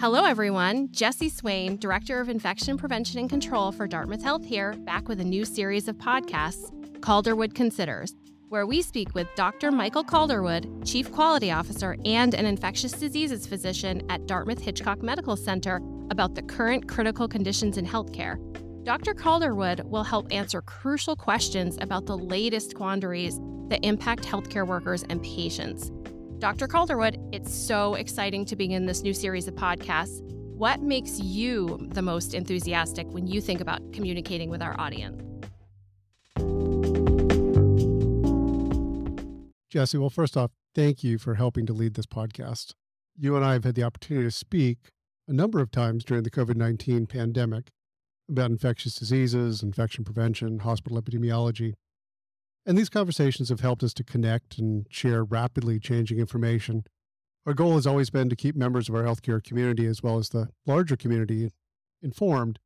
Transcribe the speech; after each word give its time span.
Hello, 0.00 0.24
everyone. 0.24 0.92
Jesse 0.92 1.28
Swain, 1.28 1.76
Director 1.76 2.20
of 2.20 2.28
Infection 2.28 2.78
Prevention 2.78 3.18
and 3.18 3.28
Control 3.28 3.72
for 3.72 3.88
Dartmouth 3.88 4.22
Health 4.22 4.44
here, 4.44 4.74
back 4.84 5.08
with 5.08 5.20
a 5.20 5.24
new 5.24 5.44
series 5.44 5.88
of 5.88 5.96
podcasts, 5.96 6.70
Calderwood 7.00 7.52
Considers, 7.56 8.14
where 8.48 8.64
we 8.64 8.80
speak 8.80 9.12
with 9.16 9.26
Dr. 9.34 9.72
Michael 9.72 10.04
Calderwood, 10.04 10.86
Chief 10.86 11.10
Quality 11.10 11.50
Officer 11.50 11.96
and 12.04 12.32
an 12.34 12.46
infectious 12.46 12.92
diseases 12.92 13.44
physician 13.44 14.00
at 14.08 14.24
Dartmouth 14.28 14.60
Hitchcock 14.60 15.02
Medical 15.02 15.36
Center, 15.36 15.80
about 16.12 16.36
the 16.36 16.42
current 16.42 16.86
critical 16.86 17.26
conditions 17.26 17.76
in 17.76 17.84
healthcare. 17.84 18.38
Dr. 18.84 19.14
Calderwood 19.14 19.82
will 19.90 20.04
help 20.04 20.28
answer 20.30 20.62
crucial 20.62 21.16
questions 21.16 21.76
about 21.80 22.06
the 22.06 22.16
latest 22.16 22.76
quandaries 22.76 23.40
that 23.66 23.84
impact 23.84 24.22
healthcare 24.22 24.64
workers 24.64 25.02
and 25.10 25.20
patients. 25.24 25.90
Dr. 26.38 26.68
Calderwood, 26.68 27.18
it's 27.32 27.52
so 27.52 27.94
exciting 27.94 28.44
to 28.44 28.54
begin 28.54 28.86
this 28.86 29.02
new 29.02 29.12
series 29.12 29.48
of 29.48 29.54
podcasts. 29.54 30.22
What 30.54 30.80
makes 30.82 31.18
you 31.18 31.88
the 31.90 32.02
most 32.02 32.32
enthusiastic 32.32 33.08
when 33.08 33.26
you 33.26 33.40
think 33.40 33.60
about 33.60 33.92
communicating 33.92 34.48
with 34.48 34.62
our 34.62 34.78
audience? 34.78 35.20
Jesse, 39.68 39.98
well, 39.98 40.10
first 40.10 40.36
off, 40.36 40.52
thank 40.76 41.02
you 41.02 41.18
for 41.18 41.34
helping 41.34 41.66
to 41.66 41.72
lead 41.72 41.94
this 41.94 42.06
podcast. 42.06 42.74
You 43.16 43.34
and 43.34 43.44
I 43.44 43.54
have 43.54 43.64
had 43.64 43.74
the 43.74 43.82
opportunity 43.82 44.28
to 44.28 44.30
speak 44.30 44.78
a 45.26 45.32
number 45.32 45.60
of 45.60 45.72
times 45.72 46.04
during 46.04 46.22
the 46.22 46.30
COVID 46.30 46.54
19 46.54 47.06
pandemic 47.06 47.70
about 48.28 48.52
infectious 48.52 48.94
diseases, 48.94 49.60
infection 49.60 50.04
prevention, 50.04 50.60
hospital 50.60 51.02
epidemiology. 51.02 51.74
And 52.68 52.76
these 52.76 52.90
conversations 52.90 53.48
have 53.48 53.60
helped 53.60 53.82
us 53.82 53.94
to 53.94 54.04
connect 54.04 54.58
and 54.58 54.84
share 54.90 55.24
rapidly 55.24 55.80
changing 55.80 56.18
information. 56.18 56.84
Our 57.46 57.54
goal 57.54 57.76
has 57.76 57.86
always 57.86 58.10
been 58.10 58.28
to 58.28 58.36
keep 58.36 58.54
members 58.54 58.90
of 58.90 58.94
our 58.94 59.04
healthcare 59.04 59.42
community 59.42 59.86
as 59.86 60.02
well 60.02 60.18
as 60.18 60.28
the 60.28 60.50
larger 60.66 60.94
community 60.94 61.48
informed. 62.02 62.58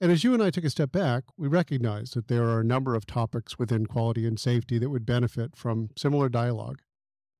And 0.00 0.12
as 0.12 0.22
you 0.22 0.32
and 0.32 0.40
I 0.40 0.50
took 0.50 0.62
a 0.62 0.70
step 0.70 0.92
back, 0.92 1.24
we 1.36 1.48
recognized 1.48 2.14
that 2.14 2.28
there 2.28 2.44
are 2.44 2.60
a 2.60 2.64
number 2.64 2.94
of 2.94 3.04
topics 3.04 3.58
within 3.58 3.86
quality 3.86 4.28
and 4.28 4.38
safety 4.38 4.78
that 4.78 4.90
would 4.90 5.04
benefit 5.04 5.56
from 5.56 5.90
similar 5.96 6.28
dialogue. 6.28 6.78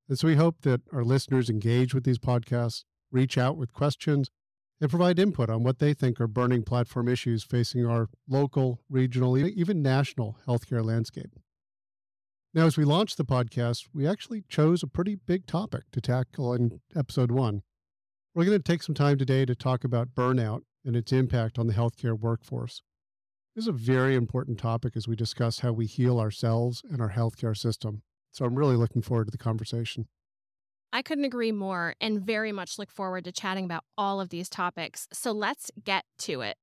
And 0.08 0.18
so 0.18 0.26
we 0.26 0.34
hope 0.34 0.62
that 0.62 0.80
our 0.92 1.04
listeners 1.04 1.48
engage 1.48 1.94
with 1.94 2.02
these 2.02 2.18
podcasts, 2.18 2.82
reach 3.12 3.38
out 3.38 3.56
with 3.56 3.72
questions, 3.72 4.28
and 4.80 4.90
provide 4.90 5.20
input 5.20 5.48
on 5.48 5.62
what 5.62 5.78
they 5.78 5.94
think 5.94 6.20
are 6.20 6.26
burning 6.26 6.64
platform 6.64 7.06
issues 7.06 7.44
facing 7.44 7.86
our 7.86 8.08
local, 8.28 8.80
regional, 8.90 9.38
even 9.38 9.82
national 9.82 10.36
healthcare 10.48 10.84
landscape. 10.84 11.30
Now, 12.56 12.64
as 12.64 12.78
we 12.78 12.86
launched 12.86 13.18
the 13.18 13.24
podcast, 13.26 13.88
we 13.92 14.06
actually 14.06 14.42
chose 14.48 14.82
a 14.82 14.86
pretty 14.86 15.14
big 15.14 15.46
topic 15.46 15.82
to 15.92 16.00
tackle 16.00 16.54
in 16.54 16.80
episode 16.96 17.30
one. 17.30 17.60
We're 18.34 18.46
going 18.46 18.56
to 18.56 18.62
take 18.62 18.82
some 18.82 18.94
time 18.94 19.18
today 19.18 19.44
to 19.44 19.54
talk 19.54 19.84
about 19.84 20.14
burnout 20.14 20.62
and 20.82 20.96
its 20.96 21.12
impact 21.12 21.58
on 21.58 21.66
the 21.66 21.74
healthcare 21.74 22.18
workforce. 22.18 22.80
This 23.54 23.64
is 23.64 23.68
a 23.68 23.72
very 23.72 24.14
important 24.14 24.58
topic 24.58 24.96
as 24.96 25.06
we 25.06 25.14
discuss 25.14 25.58
how 25.58 25.72
we 25.72 25.84
heal 25.84 26.18
ourselves 26.18 26.82
and 26.90 27.02
our 27.02 27.10
healthcare 27.10 27.54
system. 27.54 28.00
So 28.32 28.46
I'm 28.46 28.54
really 28.54 28.76
looking 28.76 29.02
forward 29.02 29.26
to 29.26 29.32
the 29.32 29.36
conversation. 29.36 30.08
I 30.94 31.02
couldn't 31.02 31.26
agree 31.26 31.52
more 31.52 31.94
and 32.00 32.22
very 32.22 32.52
much 32.52 32.78
look 32.78 32.90
forward 32.90 33.24
to 33.24 33.32
chatting 33.32 33.66
about 33.66 33.84
all 33.98 34.18
of 34.18 34.30
these 34.30 34.48
topics. 34.48 35.08
So 35.12 35.30
let's 35.30 35.70
get 35.84 36.06
to 36.20 36.40
it. 36.40 36.56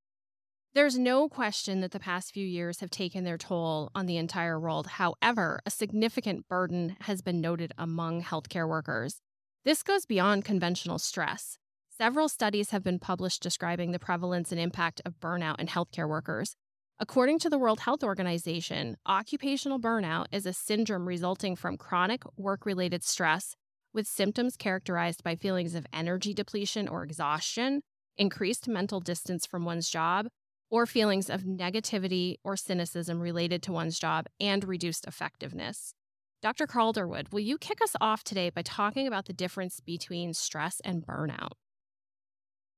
There's 0.75 0.97
no 0.97 1.29
question 1.29 1.81
that 1.81 1.91
the 1.91 1.99
past 1.99 2.33
few 2.33 2.47
years 2.47 2.79
have 2.79 2.89
taken 2.89 3.23
their 3.23 3.37
toll 3.37 3.91
on 3.93 4.07
the 4.07 4.17
entire 4.17 4.59
world. 4.59 4.87
However, 4.87 5.61
a 5.67 5.69
significant 5.69 6.47
burden 6.47 6.95
has 7.01 7.21
been 7.21 7.39
noted 7.39 7.73
among 7.77 8.23
healthcare 8.23 8.67
workers. 8.67 9.21
This 9.65 9.83
goes 9.83 10.07
beyond 10.07 10.45
conventional 10.45 10.97
stress. 10.97 11.59
Several 11.95 12.27
studies 12.27 12.71
have 12.71 12.83
been 12.83 12.97
published 12.97 13.43
describing 13.43 13.91
the 13.91 13.99
prevalence 13.99 14.51
and 14.51 14.59
impact 14.59 14.99
of 15.05 15.19
burnout 15.19 15.59
in 15.59 15.67
healthcare 15.67 16.09
workers. 16.09 16.55
According 16.99 17.37
to 17.39 17.51
the 17.51 17.59
World 17.59 17.81
Health 17.81 18.03
Organization, 18.03 18.97
occupational 19.05 19.79
burnout 19.79 20.25
is 20.31 20.47
a 20.47 20.53
syndrome 20.53 21.07
resulting 21.07 21.55
from 21.55 21.77
chronic 21.77 22.23
work 22.35 22.65
related 22.65 23.03
stress 23.03 23.55
with 23.93 24.07
symptoms 24.07 24.57
characterized 24.57 25.23
by 25.23 25.35
feelings 25.35 25.75
of 25.75 25.85
energy 25.93 26.33
depletion 26.33 26.87
or 26.87 27.03
exhaustion, 27.03 27.83
increased 28.17 28.67
mental 28.67 28.99
distance 28.99 29.45
from 29.45 29.65
one's 29.65 29.87
job, 29.87 30.25
or 30.73 30.87
feelings 30.87 31.29
of 31.29 31.43
negativity 31.43 32.37
or 32.43 32.57
cynicism 32.57 33.19
related 33.19 33.61
to 33.61 33.71
one's 33.71 33.99
job 33.99 34.25
and 34.39 34.67
reduced 34.67 35.05
effectiveness. 35.05 35.93
Dr. 36.41 36.65
Calderwood, 36.65 37.31
will 37.31 37.41
you 37.41 37.59
kick 37.59 37.79
us 37.79 37.95
off 38.01 38.23
today 38.23 38.49
by 38.49 38.63
talking 38.63 39.05
about 39.05 39.25
the 39.25 39.33
difference 39.33 39.79
between 39.79 40.33
stress 40.33 40.81
and 40.83 41.05
burnout? 41.05 41.51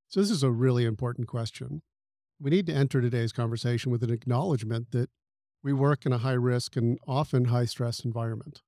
So, 0.09 0.19
this 0.19 0.29
is 0.29 0.43
a 0.43 0.51
really 0.51 0.83
important 0.83 1.29
question. 1.29 1.83
We 2.37 2.51
need 2.51 2.65
to 2.65 2.73
enter 2.73 2.99
today's 2.99 3.31
conversation 3.31 3.93
with 3.93 4.03
an 4.03 4.11
acknowledgement 4.11 4.91
that 4.91 5.09
we 5.63 5.71
work 5.71 6.05
in 6.05 6.11
a 6.11 6.17
high 6.17 6.33
risk 6.33 6.75
and 6.75 6.99
often 7.07 7.45
high 7.45 7.63
stress 7.63 8.03
environment. 8.03 8.61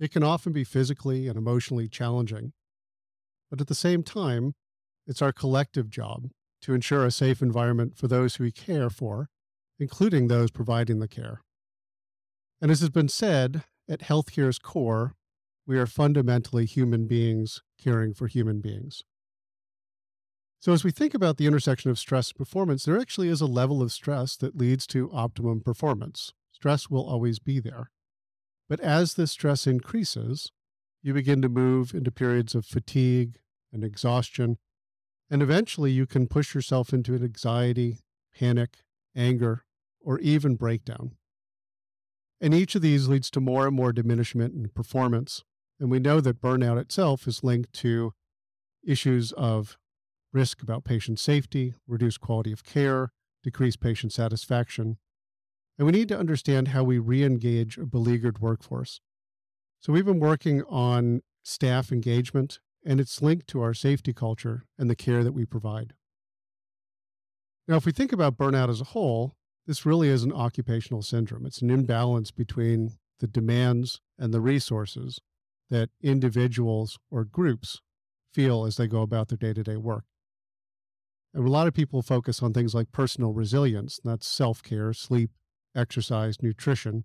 It 0.00 0.10
can 0.10 0.22
often 0.22 0.54
be 0.54 0.64
physically 0.64 1.28
and 1.28 1.36
emotionally 1.36 1.88
challenging, 1.88 2.54
but 3.50 3.60
at 3.60 3.66
the 3.66 3.74
same 3.74 4.02
time, 4.02 4.54
it's 5.06 5.20
our 5.20 5.30
collective 5.30 5.90
job 5.90 6.30
to 6.64 6.72
ensure 6.72 7.04
a 7.04 7.10
safe 7.10 7.42
environment 7.42 7.94
for 7.94 8.08
those 8.08 8.36
who 8.36 8.44
we 8.44 8.50
care 8.50 8.88
for, 8.88 9.28
including 9.78 10.28
those 10.28 10.50
providing 10.50 10.98
the 10.98 11.08
care. 11.08 11.42
And 12.58 12.70
as 12.70 12.80
has 12.80 12.88
been 12.88 13.10
said, 13.10 13.64
at 13.86 14.00
healthcare's 14.00 14.58
core, 14.58 15.12
we 15.66 15.78
are 15.78 15.86
fundamentally 15.86 16.64
human 16.64 17.06
beings 17.06 17.60
caring 17.78 18.14
for 18.14 18.28
human 18.28 18.60
beings. 18.60 19.02
So, 20.58 20.72
as 20.72 20.82
we 20.82 20.90
think 20.90 21.12
about 21.12 21.36
the 21.36 21.46
intersection 21.46 21.90
of 21.90 21.98
stress 21.98 22.30
and 22.30 22.38
performance, 22.38 22.86
there 22.86 22.98
actually 22.98 23.28
is 23.28 23.42
a 23.42 23.46
level 23.46 23.82
of 23.82 23.92
stress 23.92 24.34
that 24.36 24.56
leads 24.56 24.86
to 24.86 25.12
optimum 25.12 25.60
performance. 25.60 26.32
Stress 26.50 26.88
will 26.88 27.06
always 27.06 27.38
be 27.38 27.60
there. 27.60 27.90
But 28.70 28.80
as 28.80 29.14
this 29.14 29.32
stress 29.32 29.66
increases, 29.66 30.50
you 31.02 31.12
begin 31.12 31.42
to 31.42 31.50
move 31.50 31.92
into 31.92 32.10
periods 32.10 32.54
of 32.54 32.64
fatigue 32.64 33.36
and 33.70 33.84
exhaustion 33.84 34.56
and 35.30 35.42
eventually 35.42 35.90
you 35.90 36.06
can 36.06 36.26
push 36.26 36.54
yourself 36.54 36.92
into 36.92 37.14
an 37.14 37.22
anxiety, 37.24 37.98
panic, 38.36 38.78
anger, 39.16 39.64
or 40.00 40.18
even 40.20 40.54
breakdown. 40.54 41.12
And 42.40 42.52
each 42.52 42.74
of 42.74 42.82
these 42.82 43.08
leads 43.08 43.30
to 43.30 43.40
more 43.40 43.66
and 43.66 43.74
more 43.74 43.92
diminishment 43.92 44.54
in 44.54 44.68
performance. 44.68 45.44
And 45.80 45.90
we 45.90 45.98
know 45.98 46.20
that 46.20 46.40
burnout 46.40 46.78
itself 46.78 47.26
is 47.26 47.42
linked 47.42 47.72
to 47.74 48.12
issues 48.86 49.32
of 49.32 49.78
risk 50.32 50.62
about 50.62 50.84
patient 50.84 51.18
safety, 51.18 51.74
reduced 51.86 52.20
quality 52.20 52.52
of 52.52 52.64
care, 52.64 53.12
decreased 53.42 53.80
patient 53.80 54.12
satisfaction. 54.12 54.98
And 55.78 55.86
we 55.86 55.92
need 55.92 56.08
to 56.08 56.18
understand 56.18 56.68
how 56.68 56.84
we 56.84 56.98
re 56.98 57.22
engage 57.22 57.78
a 57.78 57.86
beleaguered 57.86 58.40
workforce. 58.40 59.00
So 59.80 59.92
we've 59.92 60.04
been 60.04 60.20
working 60.20 60.62
on 60.64 61.22
staff 61.44 61.92
engagement 61.92 62.58
and 62.84 63.00
it's 63.00 63.22
linked 63.22 63.46
to 63.48 63.62
our 63.62 63.74
safety 63.74 64.12
culture 64.12 64.64
and 64.78 64.90
the 64.90 64.96
care 64.96 65.24
that 65.24 65.32
we 65.32 65.44
provide. 65.44 65.94
Now, 67.66 67.76
if 67.76 67.86
we 67.86 67.92
think 67.92 68.12
about 68.12 68.36
burnout 68.36 68.68
as 68.68 68.80
a 68.80 68.84
whole, 68.84 69.36
this 69.66 69.86
really 69.86 70.08
is 70.08 70.22
an 70.22 70.32
occupational 70.32 71.02
syndrome. 71.02 71.46
It's 71.46 71.62
an 71.62 71.70
imbalance 71.70 72.30
between 72.30 72.90
the 73.20 73.26
demands 73.26 74.00
and 74.18 74.34
the 74.34 74.40
resources 74.40 75.20
that 75.70 75.88
individuals 76.02 76.98
or 77.10 77.24
groups 77.24 77.80
feel 78.34 78.66
as 78.66 78.76
they 78.76 78.86
go 78.86 79.00
about 79.00 79.28
their 79.28 79.38
day 79.38 79.54
to 79.54 79.62
day 79.62 79.76
work. 79.76 80.04
And 81.32 81.46
a 81.46 81.50
lot 81.50 81.66
of 81.66 81.74
people 81.74 82.02
focus 82.02 82.42
on 82.42 82.52
things 82.52 82.74
like 82.74 82.92
personal 82.92 83.32
resilience, 83.32 83.98
that's 84.04 84.26
self 84.26 84.62
care, 84.62 84.92
sleep, 84.92 85.30
exercise, 85.74 86.42
nutrition. 86.42 87.04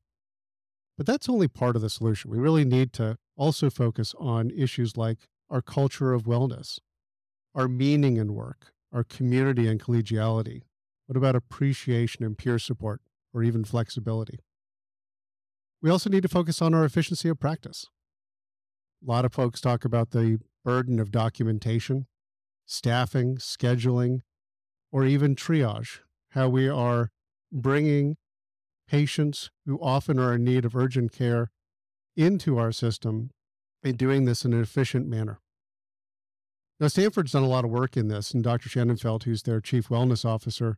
But 0.98 1.06
that's 1.06 1.30
only 1.30 1.48
part 1.48 1.76
of 1.78 1.82
the 1.82 1.90
solution. 1.90 2.30
We 2.30 2.38
really 2.38 2.66
need 2.66 2.92
to 2.94 3.18
also 3.38 3.70
focus 3.70 4.14
on 4.20 4.52
issues 4.52 4.98
like 4.98 5.30
our 5.50 5.62
culture 5.62 6.14
of 6.14 6.24
wellness, 6.24 6.80
our 7.56 7.68
meaning 7.68 8.18
in 8.18 8.34
work, 8.34 8.72
our 8.94 9.04
community 9.04 9.68
and 9.68 9.82
collegiality? 9.82 10.64
What 11.08 11.18
about 11.18 11.36
appreciation 11.36 12.24
and 12.24 12.38
peer 12.38 12.60
support, 12.60 13.02
or 13.34 13.44
even 13.44 13.64
flexibility? 13.64 14.40
We 15.82 15.90
also 15.90 16.10
need 16.10 16.24
to 16.24 16.30
focus 16.30 16.62
on 16.62 16.74
our 16.74 16.86
efficiency 16.86 17.30
of 17.30 17.40
practice. 17.40 17.88
A 19.04 19.10
lot 19.10 19.26
of 19.26 19.34
folks 19.34 19.62
talk 19.62 19.86
about 19.86 20.12
the 20.12 20.40
burden 20.64 21.00
of 21.00 21.12
documentation, 21.12 22.06
staffing, 22.66 23.38
scheduling, 23.38 24.20
or 24.92 25.06
even 25.06 25.36
triage, 25.36 26.00
how 26.32 26.50
we 26.50 26.68
are 26.68 27.12
bringing 27.52 28.18
patients 28.88 29.50
who 29.66 29.80
often 29.82 30.20
are 30.20 30.34
in 30.34 30.44
need 30.44 30.66
of 30.66 30.76
urgent 30.76 31.12
care 31.12 31.50
into 32.16 32.58
our 32.58 32.72
system 32.72 33.32
and 33.84 33.98
doing 33.98 34.26
this 34.26 34.46
in 34.46 34.54
an 34.54 34.62
efficient 34.62 35.08
manner. 35.08 35.40
Now, 36.80 36.88
Stanford's 36.88 37.34
done 37.34 37.44
a 37.44 37.48
lot 37.48 37.66
of 37.66 37.72
work 37.72 37.98
in 37.98 38.08
this, 38.08 38.32
and 38.32 38.44
Dr. 38.44 38.70
Shanafelt, 38.70 39.24
who's 39.24 39.44
their 39.44 39.60
chief 39.60 39.90
wellness 39.90 40.24
officer, 40.24 40.78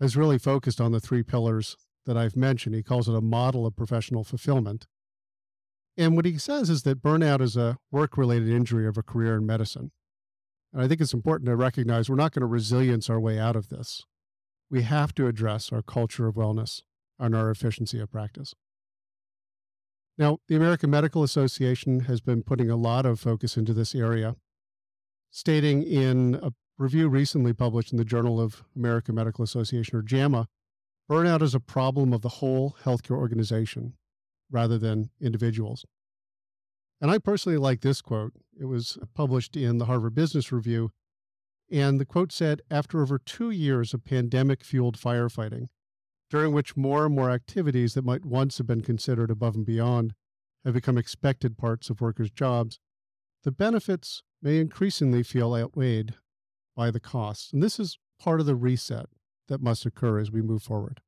has 0.00 0.16
really 0.16 0.38
focused 0.38 0.80
on 0.80 0.92
the 0.92 1.00
three 1.00 1.22
pillars 1.22 1.76
that 2.06 2.16
I've 2.16 2.36
mentioned. 2.36 2.74
He 2.74 2.82
calls 2.82 3.08
it 3.08 3.14
a 3.14 3.20
model 3.20 3.66
of 3.66 3.76
professional 3.76 4.24
fulfillment. 4.24 4.86
And 5.96 6.16
what 6.16 6.24
he 6.24 6.38
says 6.38 6.70
is 6.70 6.84
that 6.84 7.02
burnout 7.02 7.40
is 7.40 7.56
a 7.56 7.78
work 7.90 8.16
related 8.16 8.48
injury 8.48 8.86
of 8.86 8.96
a 8.96 9.02
career 9.02 9.36
in 9.36 9.46
medicine. 9.46 9.90
And 10.72 10.80
I 10.82 10.88
think 10.88 11.00
it's 11.00 11.12
important 11.12 11.46
to 11.48 11.56
recognize 11.56 12.08
we're 12.08 12.16
not 12.16 12.32
going 12.32 12.40
to 12.40 12.46
resilience 12.46 13.10
our 13.10 13.20
way 13.20 13.38
out 13.38 13.56
of 13.56 13.68
this. 13.68 14.04
We 14.70 14.82
have 14.82 15.14
to 15.16 15.26
address 15.26 15.70
our 15.72 15.82
culture 15.82 16.26
of 16.26 16.34
wellness 16.34 16.82
and 17.18 17.34
our 17.34 17.50
efficiency 17.50 18.00
of 18.00 18.10
practice. 18.10 18.54
Now, 20.18 20.38
the 20.48 20.56
American 20.56 20.90
Medical 20.90 21.22
Association 21.22 22.00
has 22.00 22.20
been 22.20 22.42
putting 22.42 22.70
a 22.70 22.76
lot 22.76 23.06
of 23.06 23.18
focus 23.18 23.56
into 23.56 23.72
this 23.72 23.94
area, 23.94 24.36
stating 25.30 25.82
in 25.82 26.38
a 26.42 26.52
review 26.78 27.08
recently 27.08 27.52
published 27.52 27.92
in 27.92 27.98
the 27.98 28.04
Journal 28.04 28.40
of 28.40 28.62
American 28.76 29.14
Medical 29.14 29.42
Association, 29.42 29.96
or 29.96 30.02
JAMA, 30.02 30.48
burnout 31.10 31.42
is 31.42 31.54
a 31.54 31.60
problem 31.60 32.12
of 32.12 32.22
the 32.22 32.28
whole 32.28 32.76
healthcare 32.84 33.16
organization 33.16 33.94
rather 34.50 34.78
than 34.78 35.10
individuals. 35.20 35.86
And 37.00 37.10
I 37.10 37.18
personally 37.18 37.58
like 37.58 37.80
this 37.80 38.00
quote. 38.00 38.32
It 38.58 38.66
was 38.66 38.98
published 39.14 39.56
in 39.56 39.78
the 39.78 39.86
Harvard 39.86 40.14
Business 40.14 40.52
Review. 40.52 40.90
And 41.70 41.98
the 41.98 42.04
quote 42.04 42.30
said 42.32 42.60
After 42.70 43.00
over 43.02 43.18
two 43.18 43.50
years 43.50 43.94
of 43.94 44.04
pandemic 44.04 44.62
fueled 44.62 44.98
firefighting, 44.98 45.68
during 46.32 46.54
which 46.54 46.78
more 46.78 47.04
and 47.04 47.14
more 47.14 47.30
activities 47.30 47.92
that 47.92 48.06
might 48.06 48.24
once 48.24 48.56
have 48.56 48.66
been 48.66 48.80
considered 48.80 49.30
above 49.30 49.54
and 49.54 49.66
beyond 49.66 50.14
have 50.64 50.72
become 50.72 50.96
expected 50.96 51.58
parts 51.58 51.90
of 51.90 52.00
workers' 52.00 52.30
jobs, 52.30 52.78
the 53.44 53.52
benefits 53.52 54.22
may 54.40 54.58
increasingly 54.58 55.22
feel 55.22 55.54
outweighed 55.54 56.14
by 56.74 56.90
the 56.90 56.98
costs. 56.98 57.52
And 57.52 57.62
this 57.62 57.78
is 57.78 57.98
part 58.18 58.40
of 58.40 58.46
the 58.46 58.54
reset 58.54 59.10
that 59.48 59.60
must 59.60 59.84
occur 59.84 60.18
as 60.18 60.32
we 60.32 60.40
move 60.40 60.62
forward. 60.62 61.02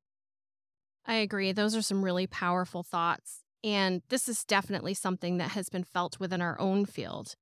I 1.07 1.15
agree. 1.15 1.51
Those 1.51 1.75
are 1.75 1.81
some 1.81 2.05
really 2.05 2.27
powerful 2.27 2.83
thoughts. 2.83 3.39
And 3.63 4.03
this 4.09 4.29
is 4.29 4.43
definitely 4.43 4.93
something 4.93 5.37
that 5.37 5.51
has 5.51 5.69
been 5.69 5.83
felt 5.83 6.19
within 6.19 6.39
our 6.39 6.59
own 6.59 6.85
field. 6.85 7.33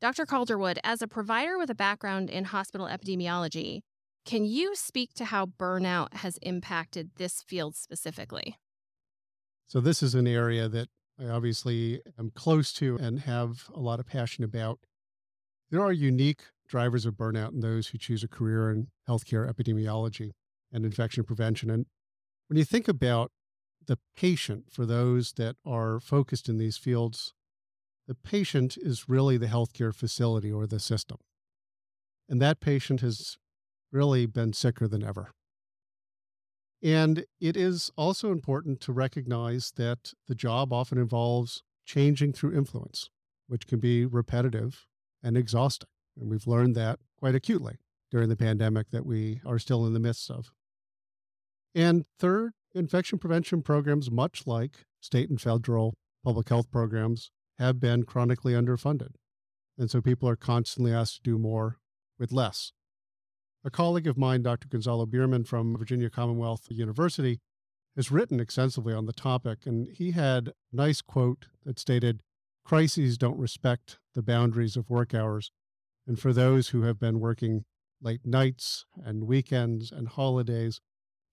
Dr. 0.00 0.24
Calderwood, 0.24 0.78
as 0.82 1.02
a 1.02 1.06
provider 1.06 1.58
with 1.58 1.68
a 1.68 1.74
background 1.74 2.30
in 2.30 2.44
hospital 2.44 2.86
epidemiology, 2.86 3.82
can 4.24 4.44
you 4.44 4.74
speak 4.76 5.14
to 5.14 5.26
how 5.26 5.46
burnout 5.46 6.14
has 6.14 6.38
impacted 6.38 7.10
this 7.16 7.42
field 7.42 7.74
specifically? 7.74 8.56
So, 9.66 9.80
this 9.80 10.02
is 10.02 10.14
an 10.14 10.26
area 10.26 10.68
that 10.68 10.88
I 11.20 11.28
obviously 11.28 12.00
am 12.18 12.30
close 12.34 12.72
to 12.74 12.96
and 12.96 13.20
have 13.20 13.70
a 13.74 13.80
lot 13.80 14.00
of 14.00 14.06
passion 14.06 14.44
about. 14.44 14.80
There 15.70 15.82
are 15.82 15.92
unique 15.92 16.42
drivers 16.66 17.06
of 17.06 17.14
burnout 17.14 17.52
in 17.52 17.60
those 17.60 17.88
who 17.88 17.98
choose 17.98 18.24
a 18.24 18.28
career 18.28 18.70
in 18.70 18.88
healthcare 19.08 19.50
epidemiology 19.52 20.30
and 20.72 20.84
infection 20.84 21.24
prevention. 21.24 21.70
And 21.70 21.86
when 22.48 22.56
you 22.56 22.64
think 22.64 22.88
about 22.88 23.30
the 23.86 23.98
patient 24.16 24.64
for 24.70 24.86
those 24.86 25.32
that 25.32 25.56
are 25.64 26.00
focused 26.00 26.48
in 26.48 26.58
these 26.58 26.76
fields, 26.76 27.32
the 28.06 28.14
patient 28.14 28.76
is 28.76 29.08
really 29.08 29.36
the 29.36 29.46
healthcare 29.46 29.94
facility 29.94 30.50
or 30.50 30.66
the 30.66 30.80
system. 30.80 31.18
And 32.28 32.40
that 32.40 32.60
patient 32.60 33.00
has 33.00 33.36
really 33.92 34.26
been 34.26 34.52
sicker 34.52 34.86
than 34.86 35.04
ever. 35.04 35.32
And 36.82 37.24
it 37.40 37.56
is 37.56 37.90
also 37.96 38.32
important 38.32 38.80
to 38.82 38.92
recognize 38.92 39.72
that 39.76 40.14
the 40.26 40.34
job 40.34 40.72
often 40.72 40.98
involves 40.98 41.62
changing 41.84 42.32
through 42.32 42.56
influence, 42.56 43.10
which 43.48 43.66
can 43.66 43.80
be 43.80 44.06
repetitive 44.06 44.86
and 45.22 45.36
exhausting. 45.36 45.88
And 46.18 46.30
we've 46.30 46.46
learned 46.46 46.74
that 46.76 46.98
quite 47.18 47.34
acutely 47.34 47.76
during 48.10 48.28
the 48.28 48.36
pandemic 48.36 48.90
that 48.90 49.06
we 49.06 49.40
are 49.44 49.58
still 49.58 49.86
in 49.86 49.92
the 49.92 50.00
midst 50.00 50.30
of. 50.30 50.52
And 51.74 52.04
third, 52.18 52.52
infection 52.74 53.18
prevention 53.18 53.62
programs, 53.62 54.10
much 54.10 54.46
like 54.46 54.86
state 55.00 55.30
and 55.30 55.40
federal 55.40 55.94
public 56.24 56.48
health 56.48 56.70
programs, 56.70 57.30
have 57.58 57.78
been 57.78 58.04
chronically 58.04 58.54
underfunded. 58.54 59.14
And 59.78 59.90
so 59.90 60.00
people 60.00 60.28
are 60.28 60.36
constantly 60.36 60.92
asked 60.92 61.16
to 61.16 61.22
do 61.22 61.38
more 61.38 61.78
with 62.18 62.32
less. 62.32 62.72
A 63.62 63.70
colleague 63.70 64.06
of 64.06 64.16
mine, 64.16 64.42
Dr. 64.42 64.68
Gonzalo 64.68 65.04
Bearman 65.06 65.44
from 65.44 65.76
Virginia 65.76 66.08
Commonwealth 66.08 66.66
University, 66.70 67.40
has 67.94 68.10
written 68.10 68.40
extensively 68.40 68.94
on 68.94 69.06
the 69.06 69.12
topic, 69.12 69.66
and 69.66 69.88
he 69.88 70.12
had 70.12 70.48
a 70.48 70.52
nice 70.72 71.02
quote 71.02 71.46
that 71.64 71.78
stated 71.78 72.22
Crises 72.64 73.18
don't 73.18 73.38
respect 73.38 73.98
the 74.14 74.22
boundaries 74.22 74.76
of 74.76 74.88
work 74.88 75.14
hours. 75.14 75.50
And 76.06 76.18
for 76.18 76.32
those 76.32 76.68
who 76.68 76.82
have 76.82 76.98
been 76.98 77.20
working 77.20 77.64
late 78.00 78.24
nights 78.24 78.86
and 79.04 79.26
weekends 79.26 79.92
and 79.92 80.08
holidays, 80.08 80.80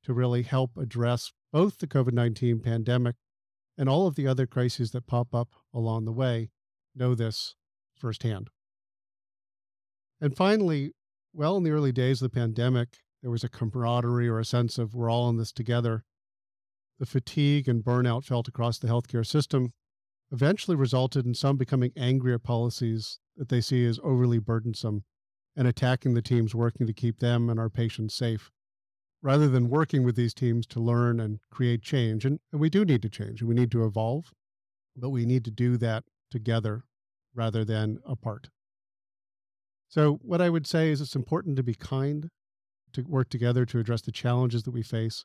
to 0.03 0.13
really 0.13 0.43
help 0.43 0.77
address 0.77 1.33
both 1.51 1.77
the 1.77 1.87
COVID 1.87 2.13
19 2.13 2.59
pandemic 2.59 3.15
and 3.77 3.89
all 3.89 4.07
of 4.07 4.15
the 4.15 4.27
other 4.27 4.47
crises 4.47 4.91
that 4.91 5.05
pop 5.05 5.33
up 5.33 5.49
along 5.73 6.05
the 6.05 6.11
way 6.11 6.49
know 6.95 7.13
this 7.13 7.55
firsthand. 7.95 8.49
And 10.19 10.35
finally, 10.35 10.93
well, 11.37 11.55
in 11.55 11.63
the 11.63 11.69
early 11.69 11.91
days 11.91 12.19
of 12.19 12.31
the 12.31 12.35
pandemic, 12.35 12.97
there 13.21 13.29
was 13.29 13.43
a 13.43 13.49
camaraderie 13.49 14.27
or 14.27 14.39
a 14.39 14.45
sense 14.45 14.79
of 14.79 14.95
we're 14.95 15.11
all 15.11 15.29
in 15.29 15.37
this 15.37 15.51
together. 15.51 16.03
The 16.97 17.05
fatigue 17.05 17.69
and 17.69 17.83
burnout 17.83 18.25
felt 18.25 18.47
across 18.47 18.79
the 18.79 18.87
healthcare 18.87 19.25
system 19.25 19.73
eventually 20.31 20.75
resulted 20.75 21.27
in 21.27 21.35
some 21.35 21.55
becoming 21.55 21.91
angry 21.95 22.33
at 22.33 22.41
policies 22.41 23.19
that 23.35 23.49
they 23.49 23.61
see 23.61 23.85
as 23.85 23.99
overly 24.03 24.39
burdensome 24.39 25.03
and 25.55 25.67
attacking 25.67 26.15
the 26.15 26.23
teams 26.23 26.55
working 26.55 26.87
to 26.87 26.93
keep 26.93 27.19
them 27.19 27.51
and 27.51 27.59
our 27.59 27.69
patients 27.69 28.15
safe 28.15 28.49
rather 29.21 29.47
than 29.47 29.69
working 29.69 30.03
with 30.03 30.15
these 30.15 30.33
teams 30.33 30.65
to 30.65 30.79
learn 30.79 31.19
and 31.19 31.39
create 31.51 31.83
change. 31.83 32.25
And, 32.25 32.39
and 32.51 32.59
we 32.59 32.71
do 32.71 32.83
need 32.83 33.03
to 33.03 33.09
change 33.09 33.41
and 33.41 33.47
we 33.47 33.53
need 33.53 33.69
to 33.73 33.85
evolve, 33.85 34.33
but 34.95 35.11
we 35.11 35.23
need 35.23 35.45
to 35.45 35.51
do 35.51 35.77
that 35.77 36.03
together 36.31 36.85
rather 37.35 37.63
than 37.63 37.99
apart. 38.07 38.49
So, 39.89 40.19
what 40.21 40.41
I 40.41 40.49
would 40.49 40.67
say 40.67 40.91
is 40.91 41.01
it's 41.01 41.15
important 41.15 41.55
to 41.57 41.63
be 41.63 41.73
kind, 41.73 42.29
to 42.93 43.03
work 43.03 43.29
together 43.29 43.65
to 43.65 43.79
address 43.79 44.01
the 44.01 44.11
challenges 44.11 44.63
that 44.63 44.71
we 44.71 44.83
face, 44.83 45.23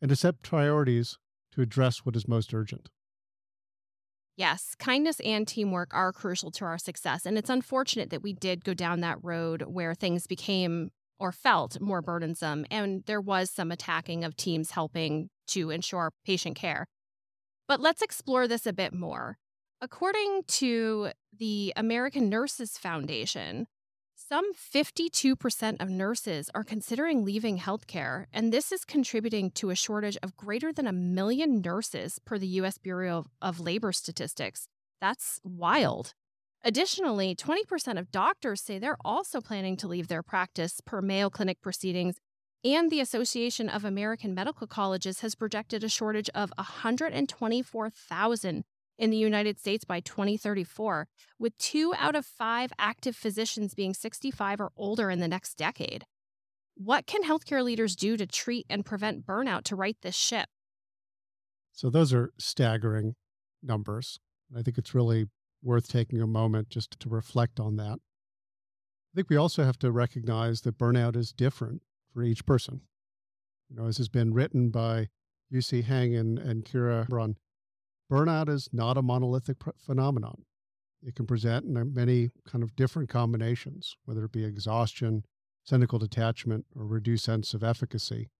and 0.00 0.08
to 0.08 0.16
set 0.16 0.42
priorities 0.42 1.18
to 1.52 1.62
address 1.62 1.98
what 2.04 2.16
is 2.16 2.28
most 2.28 2.54
urgent. 2.54 2.90
Yes, 4.36 4.76
kindness 4.78 5.18
and 5.24 5.48
teamwork 5.48 5.92
are 5.92 6.12
crucial 6.12 6.52
to 6.52 6.64
our 6.64 6.78
success. 6.78 7.26
And 7.26 7.36
it's 7.36 7.50
unfortunate 7.50 8.10
that 8.10 8.22
we 8.22 8.32
did 8.32 8.64
go 8.64 8.72
down 8.72 9.00
that 9.00 9.18
road 9.20 9.62
where 9.62 9.94
things 9.94 10.28
became 10.28 10.90
or 11.18 11.32
felt 11.32 11.80
more 11.80 12.00
burdensome. 12.00 12.64
And 12.70 13.02
there 13.06 13.20
was 13.20 13.50
some 13.50 13.72
attacking 13.72 14.22
of 14.22 14.36
teams 14.36 14.70
helping 14.70 15.28
to 15.48 15.70
ensure 15.70 16.12
patient 16.24 16.54
care. 16.54 16.86
But 17.66 17.80
let's 17.80 18.00
explore 18.00 18.46
this 18.46 18.64
a 18.64 18.72
bit 18.72 18.94
more. 18.94 19.38
According 19.80 20.42
to 20.46 21.10
the 21.36 21.72
American 21.76 22.28
Nurses 22.28 22.78
Foundation, 22.78 23.66
some 24.28 24.52
52% 24.52 25.80
of 25.80 25.88
nurses 25.88 26.50
are 26.54 26.62
considering 26.62 27.24
leaving 27.24 27.58
healthcare, 27.58 28.26
and 28.30 28.52
this 28.52 28.70
is 28.72 28.84
contributing 28.84 29.50
to 29.52 29.70
a 29.70 29.74
shortage 29.74 30.18
of 30.22 30.36
greater 30.36 30.70
than 30.70 30.86
a 30.86 30.92
million 30.92 31.62
nurses 31.62 32.18
per 32.26 32.36
the 32.36 32.46
U.S. 32.58 32.76
Bureau 32.76 33.24
of 33.40 33.58
Labor 33.58 33.90
Statistics. 33.90 34.68
That's 35.00 35.40
wild. 35.42 36.12
Additionally, 36.62 37.34
20% 37.34 37.98
of 37.98 38.10
doctors 38.10 38.60
say 38.60 38.78
they're 38.78 38.98
also 39.02 39.40
planning 39.40 39.78
to 39.78 39.88
leave 39.88 40.08
their 40.08 40.22
practice 40.22 40.82
per 40.84 41.00
Mayo 41.00 41.30
Clinic 41.30 41.62
proceedings, 41.62 42.16
and 42.62 42.90
the 42.90 43.00
Association 43.00 43.70
of 43.70 43.82
American 43.82 44.34
Medical 44.34 44.66
Colleges 44.66 45.20
has 45.20 45.34
projected 45.34 45.82
a 45.82 45.88
shortage 45.88 46.28
of 46.34 46.52
124,000 46.58 48.64
in 48.98 49.10
the 49.10 49.16
United 49.16 49.58
States 49.58 49.84
by 49.84 50.00
2034, 50.00 51.06
with 51.38 51.56
two 51.58 51.94
out 51.96 52.16
of 52.16 52.26
five 52.26 52.72
active 52.78 53.16
physicians 53.16 53.74
being 53.74 53.94
65 53.94 54.60
or 54.60 54.70
older 54.76 55.10
in 55.10 55.20
the 55.20 55.28
next 55.28 55.56
decade. 55.56 56.04
What 56.74 57.06
can 57.06 57.22
healthcare 57.22 57.64
leaders 57.64 57.96
do 57.96 58.16
to 58.16 58.26
treat 58.26 58.66
and 58.68 58.84
prevent 58.84 59.26
burnout 59.26 59.62
to 59.64 59.76
right 59.76 59.96
this 60.02 60.16
ship? 60.16 60.48
So, 61.72 61.90
those 61.90 62.12
are 62.12 62.32
staggering 62.38 63.14
numbers. 63.62 64.18
I 64.56 64.62
think 64.62 64.78
it's 64.78 64.94
really 64.94 65.26
worth 65.62 65.88
taking 65.88 66.20
a 66.20 66.26
moment 66.26 66.70
just 66.70 66.98
to 67.00 67.08
reflect 67.08 67.60
on 67.60 67.76
that. 67.76 67.98
I 67.98 69.14
think 69.14 69.30
we 69.30 69.36
also 69.36 69.64
have 69.64 69.78
to 69.80 69.90
recognize 69.90 70.60
that 70.62 70.78
burnout 70.78 71.16
is 71.16 71.32
different 71.32 71.82
for 72.12 72.22
each 72.22 72.44
person. 72.46 72.82
You 73.68 73.76
know, 73.76 73.86
as 73.86 73.98
has 73.98 74.08
been 74.08 74.32
written 74.32 74.70
by 74.70 75.08
Yu 75.50 75.60
Tse 75.60 75.82
Heng 75.82 76.14
and, 76.14 76.38
and 76.38 76.64
Kira 76.64 77.08
Schabram, 77.08 77.34
burnout 78.10 78.48
is 78.48 78.68
not 78.72 78.96
a 78.96 79.02
monolithic 79.02 79.58
phenomenon. 79.78 80.44
It 81.02 81.14
can 81.14 81.26
present 81.26 81.64
in 81.64 81.94
many 81.94 82.30
kind 82.46 82.64
of 82.64 82.74
different 82.74 83.08
combinations, 83.08 83.96
whether 84.04 84.24
it 84.24 84.32
be 84.32 84.44
exhaustion, 84.44 85.24
cynical 85.64 85.98
detachment, 85.98 86.66
or 86.74 86.86
reduced 86.86 87.24
sense 87.24 87.54
of 87.54 87.62
efficacy. 87.62 88.30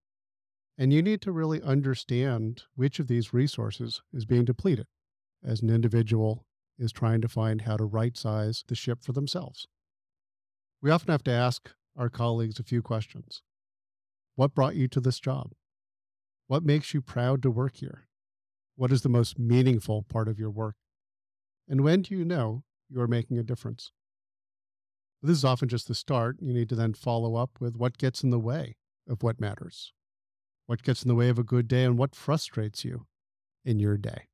And 0.77 0.91
you 0.91 1.01
need 1.01 1.21
to 1.21 1.31
really 1.31 1.61
understand 1.61 2.63
which 2.75 2.99
of 2.99 3.07
these 3.07 3.33
resources 3.33 4.01
is 4.13 4.25
being 4.25 4.45
depleted 4.45 4.87
as 5.43 5.61
an 5.61 5.69
individual 5.69 6.45
is 6.77 6.91
trying 6.91 7.21
to 7.21 7.27
find 7.27 7.61
how 7.61 7.77
to 7.77 7.85
right 7.85 8.17
size 8.17 8.63
the 8.67 8.75
ship 8.75 9.03
for 9.03 9.11
themselves. 9.11 9.67
We 10.81 10.91
often 10.91 11.11
have 11.11 11.23
to 11.23 11.31
ask 11.31 11.71
our 11.95 12.09
colleagues 12.09 12.59
a 12.59 12.63
few 12.63 12.81
questions 12.81 13.41
What 14.35 14.53
brought 14.53 14.75
you 14.75 14.87
to 14.89 15.01
this 15.01 15.19
job? 15.19 15.51
What 16.47 16.63
makes 16.63 16.93
you 16.93 17.01
proud 17.01 17.41
to 17.43 17.51
work 17.51 17.77
here? 17.77 18.08
What 18.79 18.93
is 18.93 19.01
the 19.01 19.09
most 19.09 19.37
meaningful 19.37 20.03
part 20.03 20.29
of 20.29 20.39
your 20.39 20.49
work? 20.49 20.77
And 21.67 21.81
when 21.81 22.01
do 22.01 22.15
you 22.15 22.23
know 22.23 22.63
you 22.89 23.01
are 23.01 23.09
making 23.09 23.37
a 23.37 23.43
difference? 23.43 23.91
This 25.21 25.35
is 25.35 25.43
often 25.43 25.67
just 25.67 25.89
the 25.89 25.93
start. 25.93 26.37
You 26.39 26.53
need 26.53 26.69
to 26.69 26.75
then 26.75 26.93
follow 26.93 27.35
up 27.35 27.59
with 27.59 27.75
what 27.75 27.97
gets 27.97 28.23
in 28.23 28.29
the 28.29 28.39
way 28.39 28.77
of 29.05 29.21
what 29.21 29.41
matters, 29.41 29.91
what 30.65 30.81
gets 30.81 31.03
in 31.03 31.09
the 31.09 31.15
way 31.15 31.27
of 31.27 31.37
a 31.37 31.43
good 31.43 31.67
day, 31.67 31.83
and 31.83 31.97
what 31.97 32.15
frustrates 32.15 32.85
you 32.85 33.05
in 33.65 33.79
your 33.79 33.97
day. 33.97 34.29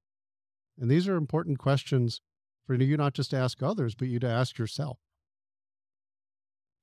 And 0.79 0.91
these 0.91 1.07
are 1.07 1.15
important 1.15 1.57
questions 1.57 2.21
for 2.67 2.75
you 2.75 2.97
not 2.97 3.15
just 3.15 3.31
to 3.31 3.37
ask 3.37 3.63
others, 3.63 3.95
but 3.95 4.09
you 4.09 4.19
to 4.19 4.29
ask 4.29 4.59
yourself. 4.59 4.99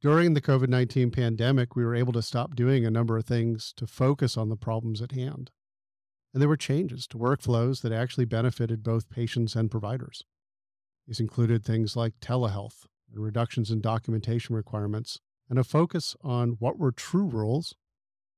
During 0.01 0.35
the 0.35 0.41
COVID 0.41 0.69
19 0.69 1.13
pandemic, 1.13 1.77
we 1.77 1.85
were 1.85 1.95
able 1.95 2.13
to 2.15 2.23
stop 2.23 2.57
doing 2.57 2.85
a 2.85 2.91
number 2.91 3.17
of 3.17 3.25
things 3.25 3.73
to 3.77 3.87
focus 3.87 4.37
on 4.37 4.49
the 4.49 4.57
problems 4.57 5.01
at 5.01 5.13
hand. 5.13 5.53
And 6.33 6.41
there 6.41 6.49
were 6.49 6.57
changes 6.57 7.07
to 7.09 7.19
workflows 7.19 7.83
that 7.83 7.93
actually 7.93 8.25
benefited 8.25 8.83
both 8.83 9.11
patients 9.11 9.55
and 9.55 9.71
providers. 9.71 10.25
These 11.07 11.21
included 11.21 11.65
things 11.65 11.97
like 11.97 12.15
telehealth 12.21 12.87
and 13.13 13.23
reductions 13.23 13.71
in 13.71 13.81
documentation 13.81 14.55
requirements, 14.55 15.19
and 15.51 15.59
a 15.59 15.65
focus 15.65 16.17
on 16.23 16.57
what 16.59 16.79
were 16.79 16.93
true 16.93 17.27
rules 17.27 17.75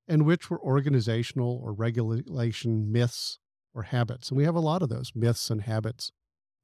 and 0.08 0.26
which 0.26 0.50
were 0.50 0.60
organizational 0.60 1.60
or 1.62 1.72
regulation 1.72 2.90
myths 2.90 3.38
or 3.74 3.84
habits. 3.84 4.30
And 4.30 4.36
we 4.36 4.44
have 4.44 4.56
a 4.56 4.60
lot 4.60 4.82
of 4.82 4.88
those 4.88 5.12
myths 5.14 5.50
and 5.50 5.62
habits 5.62 6.10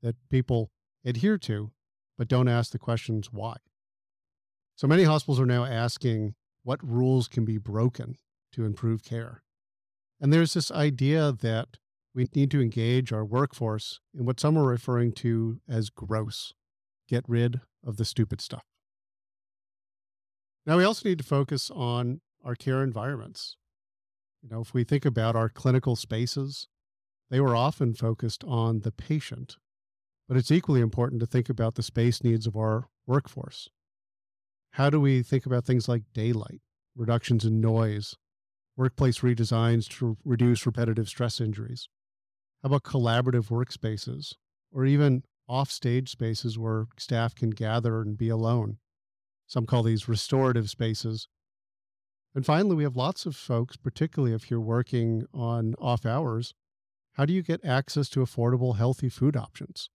that 0.03 0.17
people 0.31 0.71
adhere 1.05 1.39
to, 1.39 1.71
but 2.19 2.29
don't 2.29 2.49
ask 2.49 2.73
the 2.73 2.79
questions 2.79 3.29
why. 3.31 3.57
So 4.75 4.87
many 4.87 5.05
hospitals 5.05 5.41
are 5.41 5.47
now 5.47 5.65
asking 5.65 6.35
what 6.63 6.83
rules 6.83 7.29
can 7.29 7.45
be 7.45 7.59
broken 7.59 8.17
to 8.53 8.65
improve 8.65 9.05
care. 9.05 9.43
And 10.21 10.33
there's 10.33 10.55
this 10.55 10.71
idea 10.71 11.33
that 11.33 11.79
we 12.15 12.29
need 12.35 12.51
to 12.51 12.61
engage 12.61 13.13
our 13.13 13.25
workforce 13.25 14.01
in 14.17 14.27
what 14.27 14.41
some 14.41 14.59
are 14.59 14.67
referring 14.67 15.13
to 15.13 15.61
as 15.69 15.91
gross. 15.91 16.53
Get 17.09 17.25
rid 17.27 17.61
of 17.85 17.97
the 17.97 18.05
stupid 18.05 18.41
stuff. 18.41 18.65
Now, 20.67 20.77
we 20.77 20.85
also 20.85 21.09
need 21.09 21.19
to 21.19 21.25
focus 21.25 21.71
on 21.71 22.21
our 22.45 22.55
care 22.55 22.83
environments. 22.83 23.57
You 24.43 24.51
know, 24.51 24.61
if 24.61 24.75
we 24.75 24.85
think 24.85 25.05
about 25.05 25.37
our 25.37 25.49
clinical 25.49 25.97
spaces, 25.97 26.69
they 27.31 27.41
were 27.41 27.57
often 27.57 27.95
focused 27.95 28.45
on 28.45 28.81
the 28.81 28.93
patient, 28.93 29.57
but 30.29 30.37
it's 30.37 30.51
equally 30.51 30.81
important 30.81 31.21
to 31.21 31.27
think 31.27 31.49
about 31.49 31.77
the 31.77 31.83
space 31.83 32.23
needs 32.23 32.47
of 32.47 32.57
our 32.57 32.89
workforce. 33.07 33.69
How 34.73 34.91
do 34.91 35.01
we 35.01 35.23
think 35.23 35.47
about 35.47 35.65
things 35.65 35.89
like 35.89 36.03
daylight, 36.13 36.61
reductions 36.95 37.45
in 37.45 37.61
noise, 37.61 38.17
workplace 38.77 39.21
redesigns 39.21 39.89
to 39.99 40.17
reduce 40.25 40.67
repetitive 40.67 41.09
stress 41.09 41.41
injuries? 41.41 41.89
How 42.63 42.69
about 42.69 42.83
collaborative 42.83 43.49
workspaces 43.49 44.35
or 44.73 44.85
even 44.85 45.25
off-stage 45.49 46.11
spaces 46.11 46.59
where 46.59 46.87
staff 46.99 47.35
can 47.35 47.51
gather 47.51 48.01
and 48.01 48.17
be 48.17 48.29
alone? 48.29 48.79
Some 49.47 49.67
call 49.67 49.83
these 49.83 50.09
restorative 50.09 50.71
spaces. 50.71 51.29
And 52.35 52.47
finally, 52.47 52.77
we 52.77 52.85
have 52.85 52.97
lots 52.97 53.27
of 53.27 53.35
folks, 53.35 53.77
particularly 53.77 54.35
if 54.35 54.51
you're 54.51 54.61
working 54.61 55.25
on 55.35 55.75
off 55.81 56.07
hours, 56.07 56.55
how 57.15 57.25
do 57.25 57.33
you 57.33 57.43
get 57.43 57.65
access 57.65 58.09
to 58.11 58.21
affordable, 58.21 58.77
healthy 58.77 59.09
food 59.09 59.37
options? 59.37 59.91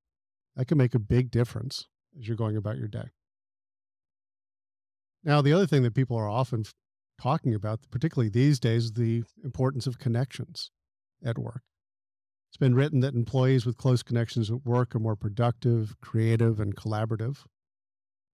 That 0.56 0.68
can 0.68 0.78
make 0.78 0.94
a 0.94 1.00
big 1.00 1.32
difference 1.32 1.88
as 2.20 2.28
you're 2.28 2.38
going 2.38 2.58
about 2.58 2.78
your 2.78 2.88
day. 2.88 3.12
Now, 5.24 5.42
the 5.42 5.54
other 5.54 5.66
thing 5.66 5.84
that 5.84 5.96
people 5.96 6.18
are 6.18 6.30
often 6.30 6.66
talking 7.20 7.54
about, 7.54 7.80
particularly 7.92 8.30
these 8.30 8.60
days, 8.60 8.94
the 8.94 9.24
importance 9.44 9.88
of 9.88 10.00
connections 10.00 10.72
at 11.24 11.38
work. 11.38 11.62
It's 12.50 12.58
been 12.58 12.76
written 12.76 13.02
that 13.02 13.16
employees 13.16 13.66
with 13.66 13.78
close 13.78 14.04
connections 14.04 14.50
at 14.50 14.66
work 14.66 14.96
are 14.96 15.00
more 15.00 15.16
productive, 15.16 15.96
creative, 16.02 16.60
and 16.60 16.76
collaborative. 16.76 17.46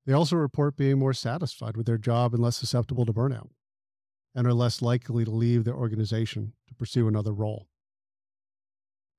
They 0.05 0.13
also 0.13 0.35
report 0.35 0.77
being 0.77 1.00
more 1.00 1.13
satisfied 1.13 1.77
with 1.77 1.85
their 1.85 1.97
job 1.97 2.33
and 2.33 2.41
less 2.41 2.57
susceptible 2.57 3.05
to 3.05 3.13
burnout, 3.13 3.50
and 4.35 4.47
are 4.47 4.53
less 4.53 4.81
likely 4.81 5.25
to 5.25 5.31
leave 5.31 5.63
their 5.63 5.75
organization 5.75 6.53
to 6.67 6.75
pursue 6.75 7.07
another 7.07 7.33
role. 7.33 7.67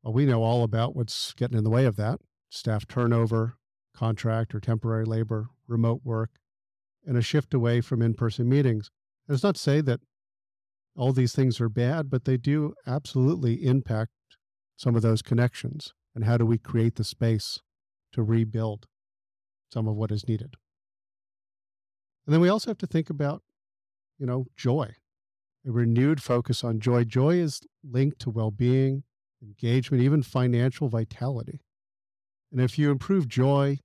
Well, 0.03 0.13
we 0.13 0.27
know 0.27 0.43
all 0.43 0.65
about 0.65 0.97
what's 0.97 1.33
getting 1.35 1.59
in 1.59 1.65
the 1.65 1.71
way 1.71 1.85
of 1.85 1.97
that 1.97 2.21
staff 2.51 2.87
turnover, 2.87 3.55
contract 3.95 4.55
or 4.55 4.61
temporary 4.61 5.05
labor, 5.05 5.49
remote 5.67 6.03
work, 6.05 6.31
and 7.07 7.17
a 7.17 7.23
shift 7.23 7.55
away 7.55 7.81
from 7.81 8.03
in 8.03 8.15
person 8.15 8.49
meetings. 8.49 8.91
It's 9.29 9.43
not 9.43 9.55
to 9.55 9.61
say 9.61 9.81
that 9.81 10.01
all 10.97 11.13
these 11.13 11.35
things 11.35 11.61
are 11.61 11.69
bad, 11.69 12.11
but 12.11 12.25
they 12.25 12.37
do 12.37 12.75
absolutely 12.87 13.65
impact 13.65 14.11
some 14.77 14.95
of 14.95 15.03
those 15.03 15.23
connections 15.23 15.95
and 16.15 16.25
how 16.25 16.37
do 16.37 16.45
we 16.45 16.59
create 16.59 16.97
the 16.97 17.05
space 17.05 17.61
to 18.13 18.23
rebuild 18.23 18.87
some 19.73 19.89
of 19.89 19.95
what 19.95 20.11
is 20.11 20.29
needed. 20.29 20.55
And 22.27 22.35
then 22.35 22.41
we 22.41 22.49
also 22.49 22.71
have 22.71 22.79
to 22.79 22.87
think 22.87 23.11
about, 23.11 23.43
you 24.19 24.27
know, 24.27 24.47
joy, 24.57 24.95
a 25.67 25.73
renewed 25.73 26.23
focus 26.23 26.63
on 26.63 26.81
joy. 26.81 27.05
Joy 27.05 27.37
is 27.37 27.61
linked 27.83 28.19
to 28.21 28.31
well 28.31 28.51
being, 28.51 29.05
engagement, 29.43 30.03
even 30.03 30.23
financial 30.23 30.89
vitality. 30.89 31.61
And 32.53 32.61
if 32.61 32.79
you 32.79 32.91
improve 32.91 33.29
joy, 33.29 33.79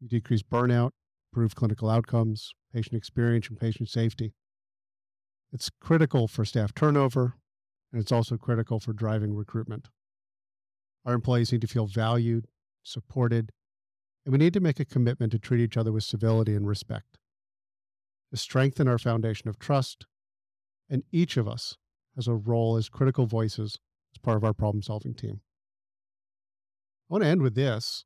you 0.00 0.08
decrease 0.08 0.42
burnout, 0.42 0.90
improve 1.32 1.54
clinical 1.54 1.88
outcomes, 1.88 2.52
patient 2.74 2.94
experience, 2.94 3.48
and 3.48 3.58
patient 3.58 3.88
safety. 3.88 4.34
It's 5.52 5.70
critical 5.80 6.28
for 6.28 6.44
staff 6.44 6.74
turnover, 6.74 7.34
and 7.92 8.00
it's 8.00 8.12
also 8.12 8.36
critical 8.36 8.80
for 8.80 8.92
driving 8.92 9.34
recruitment. 9.34 9.88
Our 11.06 11.14
employees 11.14 11.52
need 11.52 11.62
to 11.62 11.66
feel 11.66 11.86
valued, 11.86 12.46
supported, 12.82 13.52
and 14.24 14.32
we 14.32 14.38
need 14.38 14.52
to 14.52 14.60
make 14.60 14.78
a 14.78 14.84
commitment 14.84 15.32
to 15.32 15.38
treat 15.38 15.60
each 15.60 15.76
other 15.76 15.90
with 15.90 16.04
civility 16.04 16.54
and 16.54 16.66
respect. 16.66 17.18
To 18.30 18.36
strengthen 18.36 18.86
our 18.88 18.98
foundation 18.98 19.48
of 19.48 19.58
trust, 19.58 20.06
and 20.90 21.02
each 21.10 21.38
of 21.38 21.48
us 21.48 21.76
has 22.14 22.28
a 22.28 22.34
role 22.34 22.76
as 22.76 22.90
critical 22.90 23.24
voices 23.24 23.78
as 24.12 24.18
part 24.18 24.36
of 24.36 24.44
our 24.44 24.52
problem 24.52 24.82
solving 24.82 25.14
team. 25.14 25.40
I 27.08 27.14
want 27.14 27.24
to 27.24 27.30
end 27.30 27.40
with 27.40 27.54
this. 27.54 28.04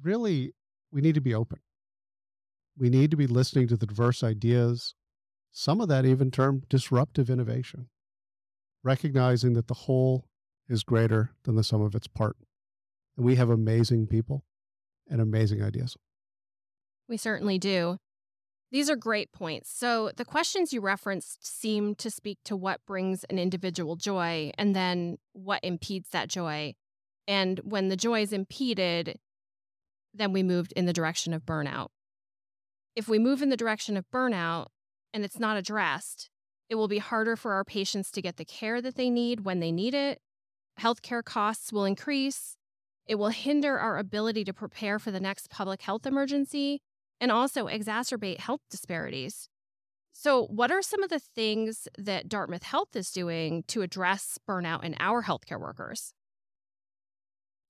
Really, 0.00 0.54
we 0.90 1.02
need 1.02 1.16
to 1.16 1.20
be 1.20 1.34
open. 1.34 1.58
We 2.78 2.88
need 2.88 3.10
to 3.10 3.16
be 3.18 3.26
listening 3.26 3.68
to 3.68 3.76
the 3.76 3.86
diverse 3.86 4.22
ideas, 4.22 4.94
some 5.52 5.80
of 5.80 5.88
that 5.88 6.06
even 6.06 6.30
termed 6.30 6.68
disruptive 6.68 7.28
innovation, 7.28 7.88
recognizing 8.82 9.54
that 9.54 9.66
the 9.66 9.74
whole 9.74 10.26
is 10.68 10.84
greater 10.84 11.32
than 11.44 11.56
the 11.56 11.64
sum 11.64 11.82
of 11.82 11.94
its 11.94 12.06
part. 12.06 12.36
And 13.16 13.26
we 13.26 13.36
have 13.36 13.50
amazing 13.50 14.06
people 14.06 14.44
and 15.08 15.20
amazing 15.20 15.62
ideas. 15.62 15.96
We 17.08 17.16
certainly 17.16 17.58
do. 17.58 17.98
These 18.70 18.88
are 18.88 18.96
great 18.96 19.32
points. 19.32 19.68
So, 19.68 20.12
the 20.16 20.24
questions 20.24 20.72
you 20.72 20.80
referenced 20.80 21.44
seem 21.44 21.96
to 21.96 22.08
speak 22.08 22.38
to 22.44 22.56
what 22.56 22.86
brings 22.86 23.24
an 23.24 23.36
individual 23.36 23.96
joy 23.96 24.52
and 24.56 24.76
then 24.76 25.18
what 25.32 25.58
impedes 25.64 26.10
that 26.10 26.28
joy. 26.28 26.74
And 27.26 27.60
when 27.64 27.88
the 27.88 27.96
joy 27.96 28.22
is 28.22 28.32
impeded, 28.32 29.18
then 30.14 30.32
we 30.32 30.44
moved 30.44 30.72
in 30.76 30.86
the 30.86 30.92
direction 30.92 31.32
of 31.32 31.44
burnout. 31.44 31.88
If 32.94 33.08
we 33.08 33.18
move 33.18 33.42
in 33.42 33.48
the 33.48 33.56
direction 33.56 33.96
of 33.96 34.04
burnout 34.12 34.66
and 35.12 35.24
it's 35.24 35.38
not 35.38 35.56
addressed, 35.56 36.30
it 36.68 36.76
will 36.76 36.88
be 36.88 36.98
harder 36.98 37.36
for 37.36 37.52
our 37.52 37.64
patients 37.64 38.10
to 38.12 38.22
get 38.22 38.36
the 38.36 38.44
care 38.44 38.80
that 38.80 38.94
they 38.94 39.10
need 39.10 39.40
when 39.44 39.60
they 39.60 39.72
need 39.72 39.94
it 39.94 40.20
healthcare 40.80 41.24
costs 41.24 41.72
will 41.72 41.84
increase. 41.84 42.56
It 43.06 43.16
will 43.16 43.28
hinder 43.28 43.78
our 43.78 43.98
ability 43.98 44.44
to 44.44 44.52
prepare 44.52 44.98
for 44.98 45.10
the 45.10 45.20
next 45.20 45.50
public 45.50 45.82
health 45.82 46.06
emergency 46.06 46.80
and 47.20 47.30
also 47.30 47.66
exacerbate 47.66 48.38
health 48.38 48.60
disparities. 48.70 49.48
So, 50.12 50.46
what 50.46 50.70
are 50.70 50.82
some 50.82 51.02
of 51.02 51.10
the 51.10 51.18
things 51.18 51.86
that 51.96 52.28
Dartmouth 52.28 52.62
Health 52.64 52.94
is 52.94 53.10
doing 53.10 53.62
to 53.68 53.82
address 53.82 54.38
burnout 54.48 54.84
in 54.84 54.96
our 54.98 55.22
healthcare 55.22 55.60
workers? 55.60 56.12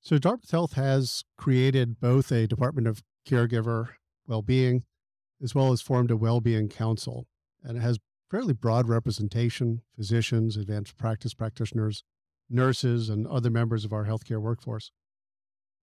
So, 0.01 0.19
Dartmouth 0.19 0.51
Health 0.51 0.73
has 0.75 1.23
created 1.37 2.01
both 2.01 2.33
a 2.33 2.47
Department 2.47 2.87
of 2.87 3.03
Caregiver 3.29 3.89
Well-being 4.27 4.85
as 5.43 5.55
well 5.55 5.73
as 5.73 5.81
formed 5.81 6.11
a 6.11 6.17
Well-being 6.17 6.69
Council, 6.69 7.27
and 7.63 7.77
it 7.77 7.81
has 7.81 7.99
fairly 8.31 8.53
broad 8.53 8.89
representation: 8.89 9.83
physicians, 9.97 10.57
advanced 10.57 10.97
practice 10.97 11.35
practitioners, 11.35 12.05
nurses, 12.49 13.09
and 13.09 13.27
other 13.27 13.51
members 13.51 13.85
of 13.85 13.93
our 13.93 14.05
healthcare 14.05 14.41
workforce. 14.41 14.91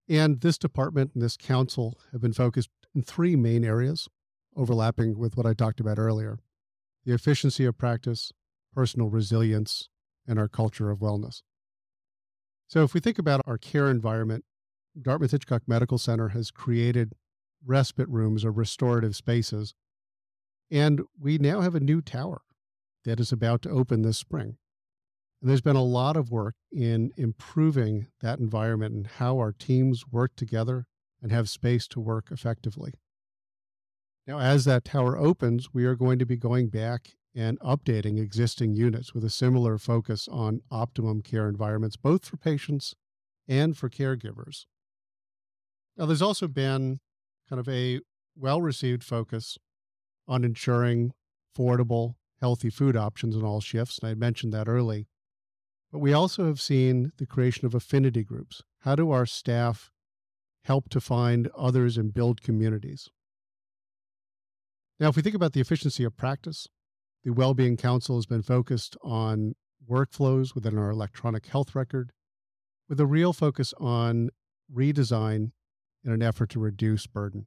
And 0.08 0.40
this 0.40 0.58
department 0.58 1.12
and 1.14 1.22
this 1.22 1.36
council 1.36 1.98
have 2.12 2.20
been 2.20 2.32
focused 2.32 2.70
in 2.94 3.02
three 3.02 3.36
main 3.36 3.64
areas, 3.64 4.08
overlapping 4.56 5.18
with 5.18 5.36
what 5.36 5.46
I 5.46 5.54
talked 5.54 5.80
about 5.80 5.98
earlier 5.98 6.38
the 7.04 7.14
efficiency 7.14 7.64
of 7.64 7.78
practice, 7.78 8.32
personal 8.74 9.08
resilience, 9.08 9.88
and 10.26 10.38
our 10.38 10.48
culture 10.48 10.90
of 10.90 10.98
wellness. 10.98 11.42
So, 12.66 12.82
if 12.82 12.92
we 12.92 13.00
think 13.00 13.18
about 13.18 13.40
our 13.46 13.56
care 13.56 13.88
environment, 13.88 14.44
Dartmouth 15.00 15.30
Hitchcock 15.30 15.62
Medical 15.66 15.96
Center 15.96 16.28
has 16.30 16.50
created 16.50 17.14
respite 17.64 18.08
rooms 18.08 18.44
or 18.44 18.50
restorative 18.50 19.16
spaces. 19.16 19.74
And 20.70 21.02
we 21.18 21.38
now 21.38 21.60
have 21.60 21.74
a 21.74 21.80
new 21.80 22.00
tower 22.00 22.42
that 23.04 23.20
is 23.20 23.32
about 23.32 23.62
to 23.62 23.70
open 23.70 24.02
this 24.02 24.18
spring. 24.18 24.56
And 25.40 25.48
there's 25.48 25.60
been 25.60 25.76
a 25.76 25.82
lot 25.82 26.16
of 26.16 26.30
work 26.30 26.56
in 26.72 27.12
improving 27.16 28.08
that 28.20 28.38
environment 28.38 28.94
and 28.94 29.06
how 29.06 29.38
our 29.38 29.52
teams 29.52 30.04
work 30.10 30.32
together 30.36 30.86
and 31.22 31.30
have 31.32 31.48
space 31.48 31.86
to 31.88 32.00
work 32.00 32.30
effectively. 32.30 32.92
Now, 34.26 34.40
as 34.40 34.64
that 34.66 34.84
tower 34.84 35.16
opens, 35.16 35.72
we 35.72 35.84
are 35.84 35.94
going 35.94 36.18
to 36.18 36.26
be 36.26 36.36
going 36.36 36.68
back 36.68 37.12
and 37.34 37.58
updating 37.60 38.20
existing 38.20 38.74
units 38.74 39.14
with 39.14 39.24
a 39.24 39.30
similar 39.30 39.78
focus 39.78 40.28
on 40.28 40.60
optimum 40.70 41.22
care 41.22 41.48
environments, 41.48 41.96
both 41.96 42.26
for 42.26 42.36
patients 42.36 42.94
and 43.46 43.76
for 43.76 43.88
caregivers. 43.88 44.66
Now, 45.96 46.06
there's 46.06 46.22
also 46.22 46.48
been 46.48 47.00
kind 47.48 47.60
of 47.60 47.68
a 47.68 48.00
well 48.36 48.60
received 48.60 49.02
focus 49.02 49.58
on 50.26 50.44
ensuring 50.44 51.12
affordable, 51.56 52.14
healthy 52.40 52.70
food 52.70 52.96
options 52.96 53.34
in 53.34 53.42
all 53.42 53.60
shifts. 53.60 53.98
And 53.98 54.10
I 54.10 54.14
mentioned 54.14 54.52
that 54.52 54.68
early. 54.68 55.08
But 55.90 56.00
we 56.00 56.12
also 56.12 56.46
have 56.46 56.60
seen 56.60 57.12
the 57.16 57.26
creation 57.26 57.66
of 57.66 57.74
affinity 57.74 58.22
groups. 58.22 58.62
How 58.80 58.94
do 58.94 59.10
our 59.10 59.26
staff 59.26 59.90
help 60.64 60.88
to 60.90 61.00
find 61.00 61.48
others 61.56 61.96
and 61.96 62.12
build 62.12 62.42
communities? 62.42 63.08
Now, 65.00 65.08
if 65.08 65.16
we 65.16 65.22
think 65.22 65.34
about 65.34 65.52
the 65.52 65.60
efficiency 65.60 66.04
of 66.04 66.16
practice, 66.16 66.66
the 67.24 67.32
Wellbeing 67.32 67.76
Council 67.76 68.16
has 68.16 68.26
been 68.26 68.42
focused 68.42 68.96
on 69.02 69.54
workflows 69.88 70.54
within 70.54 70.76
our 70.76 70.90
electronic 70.90 71.46
health 71.46 71.74
record 71.74 72.12
with 72.88 73.00
a 73.00 73.06
real 73.06 73.32
focus 73.32 73.72
on 73.78 74.30
redesign 74.72 75.52
in 76.04 76.12
an 76.12 76.22
effort 76.22 76.50
to 76.50 76.60
reduce 76.60 77.06
burden. 77.06 77.46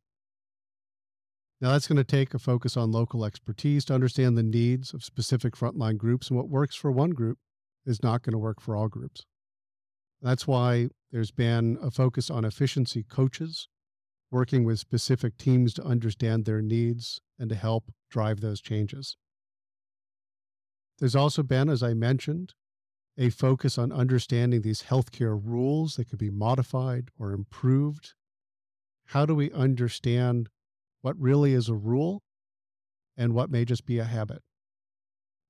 Now, 1.60 1.72
that's 1.72 1.88
going 1.88 1.98
to 1.98 2.04
take 2.04 2.34
a 2.34 2.40
focus 2.40 2.76
on 2.76 2.92
local 2.92 3.24
expertise 3.24 3.86
to 3.86 3.94
understand 3.94 4.36
the 4.36 4.44
needs 4.44 4.94
of 4.94 5.04
specific 5.04 5.56
frontline 5.56 5.98
groups, 5.98 6.30
and 6.30 6.38
what 6.38 6.50
works 6.50 6.76
for 6.76 6.92
one 6.92 7.12
group 7.12 7.38
is 7.86 8.02
not 8.02 8.24
going 8.24 8.34
to 8.34 8.40
work 8.40 8.60
for 8.60 8.76
all 8.76 8.88
groups. 8.88 9.26
That's 10.22 10.48
why 10.48 10.90
there's 11.12 11.32
been 11.32 11.78
a 11.82 11.92
focus 11.92 12.30
on 12.30 12.46
efficiency 12.46 13.04
coaches 13.04 13.68
working 14.32 14.64
with 14.64 14.80
specific 14.80 15.38
teams 15.38 15.74
to 15.74 15.84
understand 15.84 16.46
their 16.46 16.62
needs 16.62 17.20
and 17.38 17.50
to 17.50 17.56
help 17.56 17.92
drive 18.10 18.40
those 18.40 18.62
changes. 18.62 19.18
There's 21.00 21.16
also 21.16 21.44
been, 21.44 21.70
as 21.70 21.84
I 21.84 21.94
mentioned, 21.94 22.54
a 23.18 23.30
focus 23.30 23.78
on 23.78 23.92
understanding 23.92 24.62
these 24.62 24.84
healthcare 24.84 25.40
rules 25.44 25.96
that 25.96 26.10
could 26.10 26.20
be 26.20 26.30
modified 26.30 27.10
or 27.20 27.34
improved. 27.34 28.14
How 29.12 29.26
do 29.26 29.36
we 29.36 29.52
understand 29.52 30.48
what 31.02 31.20
really 31.20 31.52
is 31.52 31.68
a 31.68 31.76
rule 31.76 32.24
and 33.18 33.34
what 33.34 33.52
may 33.52 33.66
just 33.66 33.86
be 33.86 34.00
a 34.00 34.06
habit? 34.06 34.42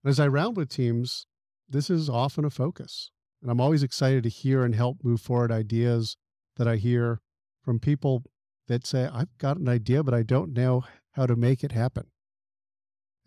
As 0.03 0.19
I 0.19 0.27
round 0.27 0.57
with 0.57 0.67
teams, 0.67 1.27
this 1.69 1.87
is 1.87 2.09
often 2.09 2.43
a 2.43 2.49
focus. 2.49 3.11
And 3.39 3.51
I'm 3.51 3.61
always 3.61 3.83
excited 3.83 4.23
to 4.23 4.29
hear 4.29 4.65
and 4.65 4.73
help 4.73 5.03
move 5.03 5.21
forward 5.21 5.51
ideas 5.51 6.17
that 6.57 6.67
I 6.67 6.77
hear 6.77 7.19
from 7.63 7.77
people 7.77 8.23
that 8.67 8.87
say, 8.87 9.07
I've 9.13 9.37
got 9.37 9.57
an 9.57 9.69
idea, 9.69 10.01
but 10.01 10.15
I 10.15 10.23
don't 10.23 10.53
know 10.53 10.83
how 11.11 11.27
to 11.27 11.35
make 11.35 11.63
it 11.63 11.71
happen. 11.71 12.07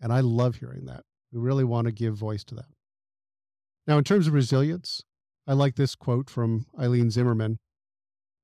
And 0.01 0.11
I 0.11 0.19
love 0.19 0.57
hearing 0.57 0.83
that. 0.87 1.03
We 1.31 1.39
really 1.39 1.63
want 1.63 1.85
to 1.85 1.93
give 1.93 2.15
voice 2.15 2.43
to 2.45 2.55
that. 2.55 2.73
Now, 3.87 3.97
in 3.97 4.03
terms 4.03 4.27
of 4.27 4.33
resilience, 4.33 5.01
I 5.47 5.53
like 5.53 5.75
this 5.75 5.95
quote 5.95 6.29
from 6.29 6.65
Eileen 6.77 7.09
Zimmerman 7.09 7.57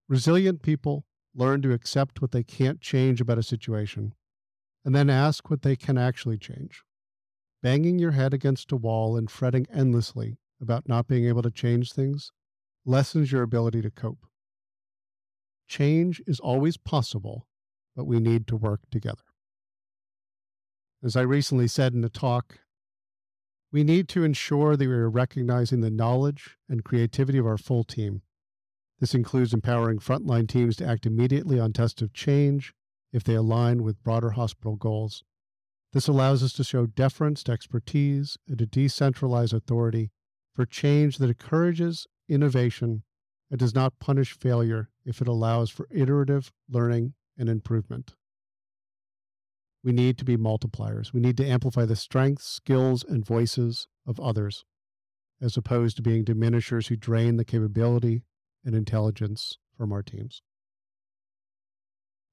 Resilient 0.08 0.62
people 0.62 1.04
learn 1.34 1.62
to 1.62 1.74
accept 1.74 2.22
what 2.22 2.32
they 2.32 2.44
can't 2.44 2.82
change 2.82 3.22
about 3.22 3.38
a 3.38 3.44
situation 3.44 4.14
and 4.84 4.96
then 4.96 5.10
ask 5.10 5.50
what 5.50 5.62
they 5.62 5.76
can 5.76 5.98
actually 5.98 6.38
change. 6.38 6.84
Banging 7.62 8.00
your 8.00 8.12
head 8.12 8.34
against 8.34 8.72
a 8.72 8.76
wall 8.76 9.16
and 9.16 9.30
fretting 9.30 9.68
endlessly 9.74 10.38
about 10.62 10.88
not 10.90 11.08
being 11.08 11.26
able 11.26 11.42
to 11.44 11.52
change 11.52 11.94
things 11.94 12.32
lessens 12.86 13.32
your 13.32 13.44
ability 13.44 13.82
to 13.82 13.92
cope. 13.92 14.26
Change 15.68 16.22
is 16.26 16.40
always 16.40 16.78
possible, 16.78 17.48
but 17.96 18.06
we 18.06 18.20
need 18.20 18.48
to 18.48 18.58
work 18.58 18.82
together. 18.92 19.24
As 21.04 21.16
I 21.16 21.22
recently 21.22 21.68
said 21.68 21.94
in 21.94 22.04
a 22.04 22.10
talk, 22.10 22.60
we 23.72 23.84
need 23.84 24.10
to 24.10 24.24
ensure 24.24 24.76
that 24.76 24.88
we 24.88 24.94
are 24.94 25.10
recognizing 25.10 25.82
the 25.82 25.90
knowledge 25.90 26.58
and 26.68 26.84
creativity 26.84 27.38
of 27.38 27.48
our 27.48 27.58
full 27.58 27.84
team. 27.84 28.22
This 29.02 29.16
includes 29.16 29.52
empowering 29.52 29.98
frontline 29.98 30.48
teams 30.48 30.76
to 30.76 30.86
act 30.86 31.08
immediately 31.08 31.60
on 31.60 31.74
tests 31.74 32.04
of 32.04 32.14
change 32.14 32.72
if 33.12 33.24
they 33.24 33.34
align 33.34 33.82
with 33.82 34.04
broader 34.04 34.30
hospital 34.30 34.76
goals. 34.76 35.24
This 35.92 36.08
allows 36.08 36.44
us 36.44 36.54
to 36.54 36.64
show 36.64 36.86
deference 36.86 37.44
to 37.44 37.52
expertise 37.52 38.38
and 38.48 38.60
to 38.60 38.68
decentralize 38.68 39.54
authority 39.54 40.12
for 40.54 40.68
change 40.68 41.18
that 41.18 41.30
encourages 41.30 42.06
innovation 42.30 43.02
and 43.50 43.60
does 43.60 43.74
not 43.74 43.98
punish 44.00 44.38
failure 44.38 44.90
if 45.04 45.20
it 45.20 45.28
allows 45.28 45.72
for 45.72 45.88
iterative 45.90 46.52
learning 46.70 47.16
and 47.40 47.50
improvement. 47.50 48.14
We 49.84 49.94
need 49.94 50.20
to 50.20 50.26
be 50.26 50.38
multipliers. 50.38 51.12
We 51.12 51.22
need 51.22 51.38
to 51.38 51.48
amplify 51.48 51.86
the 51.86 51.96
strengths, 51.96 52.46
skills, 52.46 53.04
and 53.04 53.26
voices 53.26 53.88
of 54.06 54.20
others, 54.20 54.64
as 55.42 55.58
opposed 55.58 55.96
to 55.96 56.04
being 56.04 56.24
diminishers 56.24 56.88
who 56.88 56.96
drain 56.96 57.38
the 57.38 57.44
capability 57.44 58.22
and 58.64 58.76
intelligence 58.76 59.58
from 59.78 59.92
our 59.92 60.04
teams. 60.04 60.42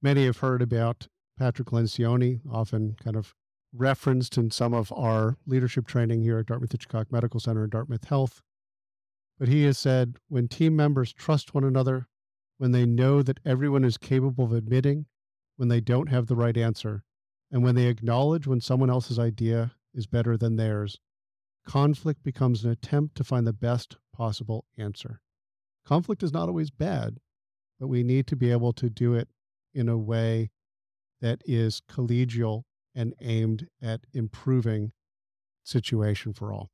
Many 0.02 0.26
have 0.26 0.38
heard 0.38 0.62
about 0.62 1.08
Patrick 1.38 1.68
Lencioni, 1.68 2.40
often 2.50 2.96
kind 3.02 3.16
of 3.16 3.34
referenced 3.72 4.36
in 4.36 4.50
some 4.50 4.74
of 4.74 4.92
our 4.92 5.36
leadership 5.46 5.86
training 5.86 6.22
here 6.22 6.38
at 6.38 6.46
Dartmouth 6.46 6.72
Hitchcock 6.72 7.12
Medical 7.12 7.40
Center 7.40 7.62
and 7.62 7.70
Dartmouth 7.70 8.04
Health. 8.04 8.42
But 9.38 9.48
he 9.48 9.64
has 9.64 9.78
said 9.78 10.16
when 10.28 10.48
team 10.48 10.74
members 10.74 11.12
trust 11.12 11.54
one 11.54 11.64
another, 11.64 12.08
when 12.58 12.72
they 12.72 12.86
know 12.86 13.22
that 13.22 13.40
everyone 13.44 13.84
is 13.84 13.96
capable 13.96 14.44
of 14.44 14.52
admitting 14.52 15.06
when 15.56 15.68
they 15.68 15.80
don't 15.80 16.08
have 16.08 16.26
the 16.26 16.36
right 16.36 16.56
answer, 16.56 17.04
and 17.50 17.62
when 17.62 17.74
they 17.74 17.86
acknowledge 17.86 18.46
when 18.46 18.60
someone 18.60 18.90
else's 18.90 19.18
idea 19.18 19.72
is 19.94 20.06
better 20.06 20.36
than 20.36 20.56
theirs, 20.56 20.98
conflict 21.64 22.22
becomes 22.22 22.64
an 22.64 22.70
attempt 22.70 23.16
to 23.16 23.24
find 23.24 23.46
the 23.46 23.52
best 23.52 23.96
possible 24.12 24.64
answer. 24.76 25.20
Conflict 25.88 26.22
is 26.22 26.34
not 26.34 26.50
always 26.50 26.68
bad, 26.68 27.16
but 27.80 27.88
we 27.88 28.02
need 28.02 28.26
to 28.26 28.36
be 28.36 28.50
able 28.50 28.74
to 28.74 28.90
do 28.90 29.14
it 29.14 29.26
in 29.72 29.88
a 29.88 29.96
way 29.96 30.50
that 31.22 31.40
is 31.46 31.80
collegial 31.90 32.64
and 32.94 33.14
aimed 33.22 33.68
at 33.80 34.02
improving 34.12 34.92
situation 35.64 36.34
for 36.34 36.52
all. 36.52 36.70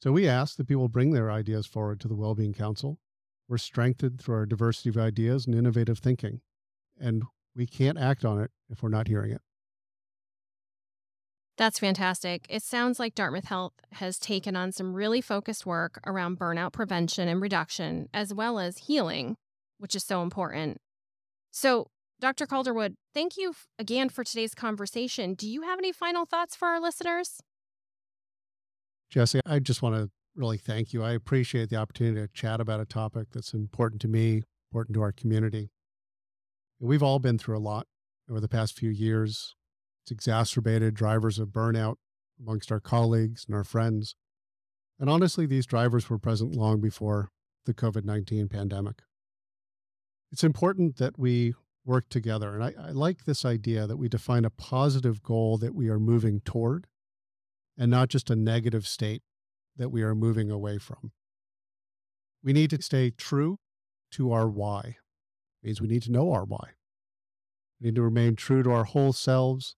So 0.00 0.12
we 0.12 0.28
ask 0.28 0.56
that 0.58 0.68
people 0.68 0.86
bring 0.88 1.10
their 1.10 1.28
ideas 1.28 1.66
forward 1.66 1.98
to 2.00 2.08
the 2.08 2.14
Wellbeing 2.14 2.54
Council. 2.54 3.00
We're 3.48 3.58
strengthened 3.58 4.20
through 4.20 4.36
our 4.36 4.46
diversity 4.46 4.90
of 4.90 4.96
ideas 4.96 5.44
and 5.44 5.56
innovative 5.56 5.98
thinking, 5.98 6.40
and 7.00 7.24
we 7.56 7.66
can't 7.66 7.98
act 7.98 8.24
on 8.24 8.40
it 8.40 8.52
if 8.70 8.80
we're 8.80 8.90
not 8.90 9.08
hearing 9.08 9.32
it. 9.32 9.42
That's 11.56 11.78
fantastic. 11.78 12.46
It 12.48 12.62
sounds 12.62 12.98
like 12.98 13.14
Dartmouth 13.14 13.44
Health 13.44 13.74
has 13.92 14.18
taken 14.18 14.56
on 14.56 14.72
some 14.72 14.92
really 14.92 15.20
focused 15.20 15.64
work 15.64 16.00
around 16.04 16.38
burnout 16.38 16.72
prevention 16.72 17.28
and 17.28 17.40
reduction, 17.40 18.08
as 18.12 18.34
well 18.34 18.58
as 18.58 18.78
healing, 18.78 19.36
which 19.78 19.94
is 19.94 20.02
so 20.02 20.22
important. 20.22 20.80
So, 21.52 21.88
Dr. 22.20 22.46
Calderwood, 22.46 22.94
thank 23.12 23.36
you 23.36 23.54
again 23.78 24.08
for 24.08 24.24
today's 24.24 24.54
conversation. 24.54 25.34
Do 25.34 25.48
you 25.48 25.62
have 25.62 25.78
any 25.78 25.92
final 25.92 26.26
thoughts 26.26 26.56
for 26.56 26.66
our 26.66 26.80
listeners? 26.80 27.40
Jesse, 29.10 29.40
I 29.46 29.60
just 29.60 29.82
want 29.82 29.94
to 29.94 30.10
really 30.34 30.58
thank 30.58 30.92
you. 30.92 31.04
I 31.04 31.12
appreciate 31.12 31.70
the 31.70 31.76
opportunity 31.76 32.20
to 32.20 32.32
chat 32.32 32.60
about 32.60 32.80
a 32.80 32.84
topic 32.84 33.28
that's 33.32 33.54
important 33.54 34.00
to 34.02 34.08
me, 34.08 34.42
important 34.72 34.94
to 34.94 35.02
our 35.02 35.12
community. 35.12 35.70
We've 36.80 37.02
all 37.02 37.20
been 37.20 37.38
through 37.38 37.58
a 37.58 37.60
lot 37.60 37.86
over 38.28 38.40
the 38.40 38.48
past 38.48 38.76
few 38.76 38.90
years. 38.90 39.54
It's 40.04 40.10
exacerbated 40.10 40.92
drivers 40.92 41.38
of 41.38 41.48
burnout 41.48 41.96
amongst 42.38 42.70
our 42.70 42.80
colleagues 42.80 43.46
and 43.46 43.56
our 43.56 43.64
friends. 43.64 44.16
And 45.00 45.08
honestly, 45.08 45.46
these 45.46 45.64
drivers 45.64 46.10
were 46.10 46.18
present 46.18 46.54
long 46.54 46.82
before 46.82 47.30
the 47.64 47.72
COVID 47.72 48.04
19 48.04 48.48
pandemic. 48.48 49.02
It's 50.30 50.44
important 50.44 50.98
that 50.98 51.18
we 51.18 51.54
work 51.86 52.10
together. 52.10 52.54
And 52.54 52.62
I, 52.62 52.74
I, 52.78 52.90
like 52.90 53.24
this 53.24 53.46
idea 53.46 53.86
that 53.86 53.96
we 53.96 54.10
define 54.10 54.44
a 54.44 54.50
positive 54.50 55.22
goal 55.22 55.56
that 55.58 55.74
we 55.74 55.88
are 55.88 55.98
moving 55.98 56.40
toward 56.40 56.86
and 57.78 57.90
not 57.90 58.10
just 58.10 58.28
a 58.28 58.36
negative 58.36 58.86
state 58.86 59.22
that 59.78 59.88
we 59.88 60.02
are 60.02 60.14
moving 60.14 60.50
away 60.50 60.76
from. 60.76 61.12
We 62.42 62.52
need 62.52 62.68
to 62.70 62.82
stay 62.82 63.10
true 63.10 63.58
to 64.12 64.32
our 64.32 64.48
why. 64.48 64.96
It 65.62 65.66
means 65.66 65.80
we 65.80 65.88
need 65.88 66.02
to 66.02 66.12
know 66.12 66.30
our 66.30 66.44
why. 66.44 66.72
We 67.80 67.86
need 67.86 67.94
to 67.96 68.02
remain 68.02 68.36
true 68.36 68.62
to 68.62 68.70
our 68.70 68.84
whole 68.84 69.14
selves 69.14 69.76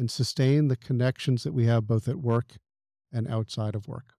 and 0.00 0.10
sustain 0.10 0.68
the 0.68 0.76
connections 0.76 1.42
that 1.42 1.52
we 1.52 1.66
have 1.66 1.86
both 1.86 2.08
at 2.08 2.16
work 2.16 2.56
and 3.12 3.28
outside 3.28 3.74
of 3.74 3.86
work. 3.86 4.14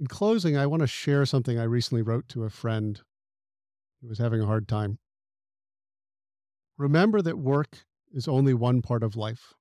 In 0.00 0.06
closing, 0.06 0.56
I 0.56 0.66
want 0.66 0.80
to 0.80 0.86
share 0.86 1.26
something 1.26 1.58
I 1.58 1.64
recently 1.64 2.00
wrote 2.00 2.26
to 2.30 2.44
a 2.44 2.48
friend 2.48 2.98
who 4.00 4.08
was 4.08 4.18
having 4.18 4.40
a 4.40 4.46
hard 4.46 4.66
time. 4.66 4.98
Remember 6.78 7.20
that 7.20 7.36
work 7.36 7.84
is 8.10 8.26
only 8.26 8.54
one 8.54 8.80
part 8.80 9.02
of 9.02 9.14
life. 9.14 9.52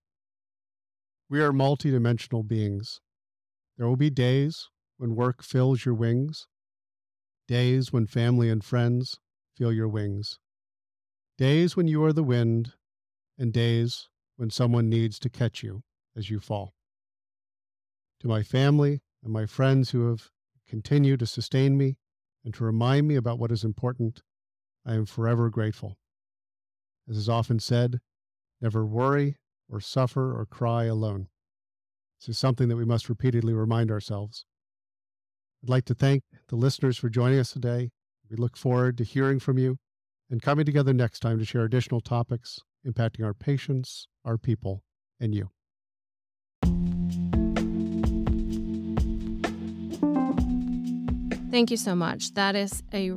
We 1.30 1.42
are 1.42 1.52
multidimensional 1.52 2.48
beings. 2.48 3.02
There 3.78 3.86
will 3.86 3.98
be 3.98 4.10
days 4.10 4.70
when 4.96 5.14
work 5.14 5.44
fills 5.44 5.84
your 5.84 5.96
wings, 5.96 6.48
days 7.50 7.92
when 7.92 8.08
family 8.08 8.50
and 8.50 8.64
friends 8.64 9.18
fill 9.58 9.74
your 9.74 9.90
wings, 9.90 10.40
days 11.38 11.76
when 11.76 11.90
you 11.90 12.02
are 12.06 12.14
the 12.14 12.24
wind, 12.24 12.76
and 13.38 13.52
days 13.52 14.08
when 14.42 14.50
someone 14.50 14.90
needs 14.90 15.20
to 15.20 15.30
catch 15.30 15.62
you 15.62 15.84
as 16.18 16.32
you 16.32 16.40
fall. 16.40 16.74
To 18.22 18.28
my 18.28 18.42
family 18.42 19.04
and 19.24 19.32
my 19.32 19.46
friends 19.46 19.92
who 19.92 20.10
have 20.10 20.32
continued 20.68 21.20
to 21.20 21.28
sustain 21.28 21.78
me 21.78 21.98
and 22.44 22.52
to 22.56 22.64
remind 22.64 23.08
me 23.08 23.16
about 23.16 23.38
what 23.38 23.52
is 23.52 23.64
important, 23.64 24.24
I 24.84 24.96
am 24.96 25.06
forever 25.06 25.52
grateful. 25.52 26.00
As 27.08 27.18
is 27.18 27.30
often 27.30 27.60
said, 27.60 28.00
never 28.60 28.84
worry 28.84 29.38
or 29.70 29.80
suffer 29.80 30.36
or 30.36 30.48
cry 30.48 30.86
alone. 30.86 31.28
This 32.20 32.30
is 32.30 32.40
something 32.40 32.68
that 32.68 32.78
we 32.78 32.84
must 32.84 33.10
repeatedly 33.10 33.54
remind 33.54 33.92
ourselves. 33.92 34.48
I'd 35.64 35.70
like 35.70 35.86
to 35.86 35.94
thank 35.94 36.24
the 36.48 36.56
listeners 36.56 36.98
for 36.98 37.10
joining 37.10 37.38
us 37.38 37.52
today. 37.52 37.92
We 38.28 38.38
look 38.38 38.58
forward 38.58 38.98
to 38.98 39.04
hearing 39.04 39.40
from 39.40 39.60
you 39.60 39.78
and 40.32 40.42
coming 40.42 40.66
together 40.66 40.94
next 40.94 41.20
time 41.20 41.38
to 41.38 41.46
share 41.46 41.64
additional 41.64 42.02
topics 42.02 42.58
impacting 42.84 43.24
our 43.24 43.36
patients, 43.36 44.08
our 44.26 44.38
people, 44.38 44.84
and 45.20 45.34
you. 45.34 45.50
Thank 51.52 51.70
you 51.70 51.78
so 51.78 51.96
much. 51.96 52.34
That 52.36 52.56
is 52.56 52.82
a 52.94 53.12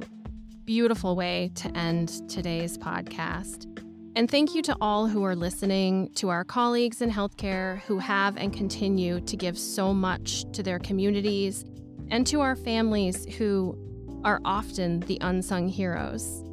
beautiful 0.65 1.15
way 1.15 1.53
to 1.55 1.77
end 1.77 2.29
today's 2.29 2.77
podcast. 2.77 3.71
And 4.17 4.31
thank 4.31 4.55
you 4.55 4.63
to 4.63 4.77
all 4.81 5.07
who 5.07 5.25
are 5.25 5.37
listening, 5.37 6.11
to 6.15 6.31
our 6.31 6.45
colleagues 6.45 7.01
in 7.01 7.11
healthcare 7.11 7.81
who 7.83 7.99
have 7.99 8.37
and 8.37 8.53
continue 8.53 9.21
to 9.21 9.37
give 9.37 9.59
so 9.59 9.93
much 9.93 10.45
to 10.53 10.63
their 10.63 10.79
communities, 10.79 11.65
and 12.11 12.27
to 12.27 12.41
our 12.41 12.57
families 12.57 13.25
who 13.37 13.79
are 14.25 14.41
often 14.45 15.01
the 15.01 15.19
unsung 15.21 15.69
heroes. 15.69 16.45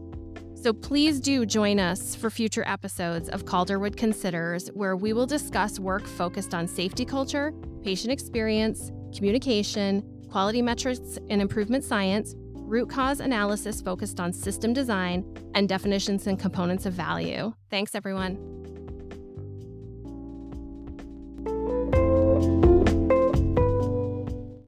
So 0.61 0.71
please 0.73 1.19
do 1.19 1.43
join 1.43 1.79
us 1.79 2.15
for 2.15 2.29
future 2.29 2.63
episodes 2.67 3.29
of 3.29 3.45
Calderwood 3.45 3.97
Considers, 3.97 4.67
where 4.75 4.95
we 4.95 5.11
will 5.11 5.25
discuss 5.25 5.79
work 5.79 6.05
focused 6.05 6.53
on 6.53 6.67
safety 6.67 7.03
culture, 7.03 7.51
patient 7.81 8.11
experience, 8.11 8.91
communication, 9.17 10.03
quality 10.29 10.61
metrics 10.61 11.17
and 11.31 11.41
improvement 11.41 11.83
science, 11.83 12.35
root 12.37 12.91
cause 12.91 13.21
analysis 13.21 13.81
focused 13.81 14.19
on 14.19 14.31
system 14.31 14.71
design, 14.71 15.25
and 15.55 15.67
definitions 15.67 16.27
and 16.27 16.39
components 16.39 16.85
of 16.85 16.93
value. 16.93 17.51
Thanks, 17.71 17.95
everyone. 17.95 18.37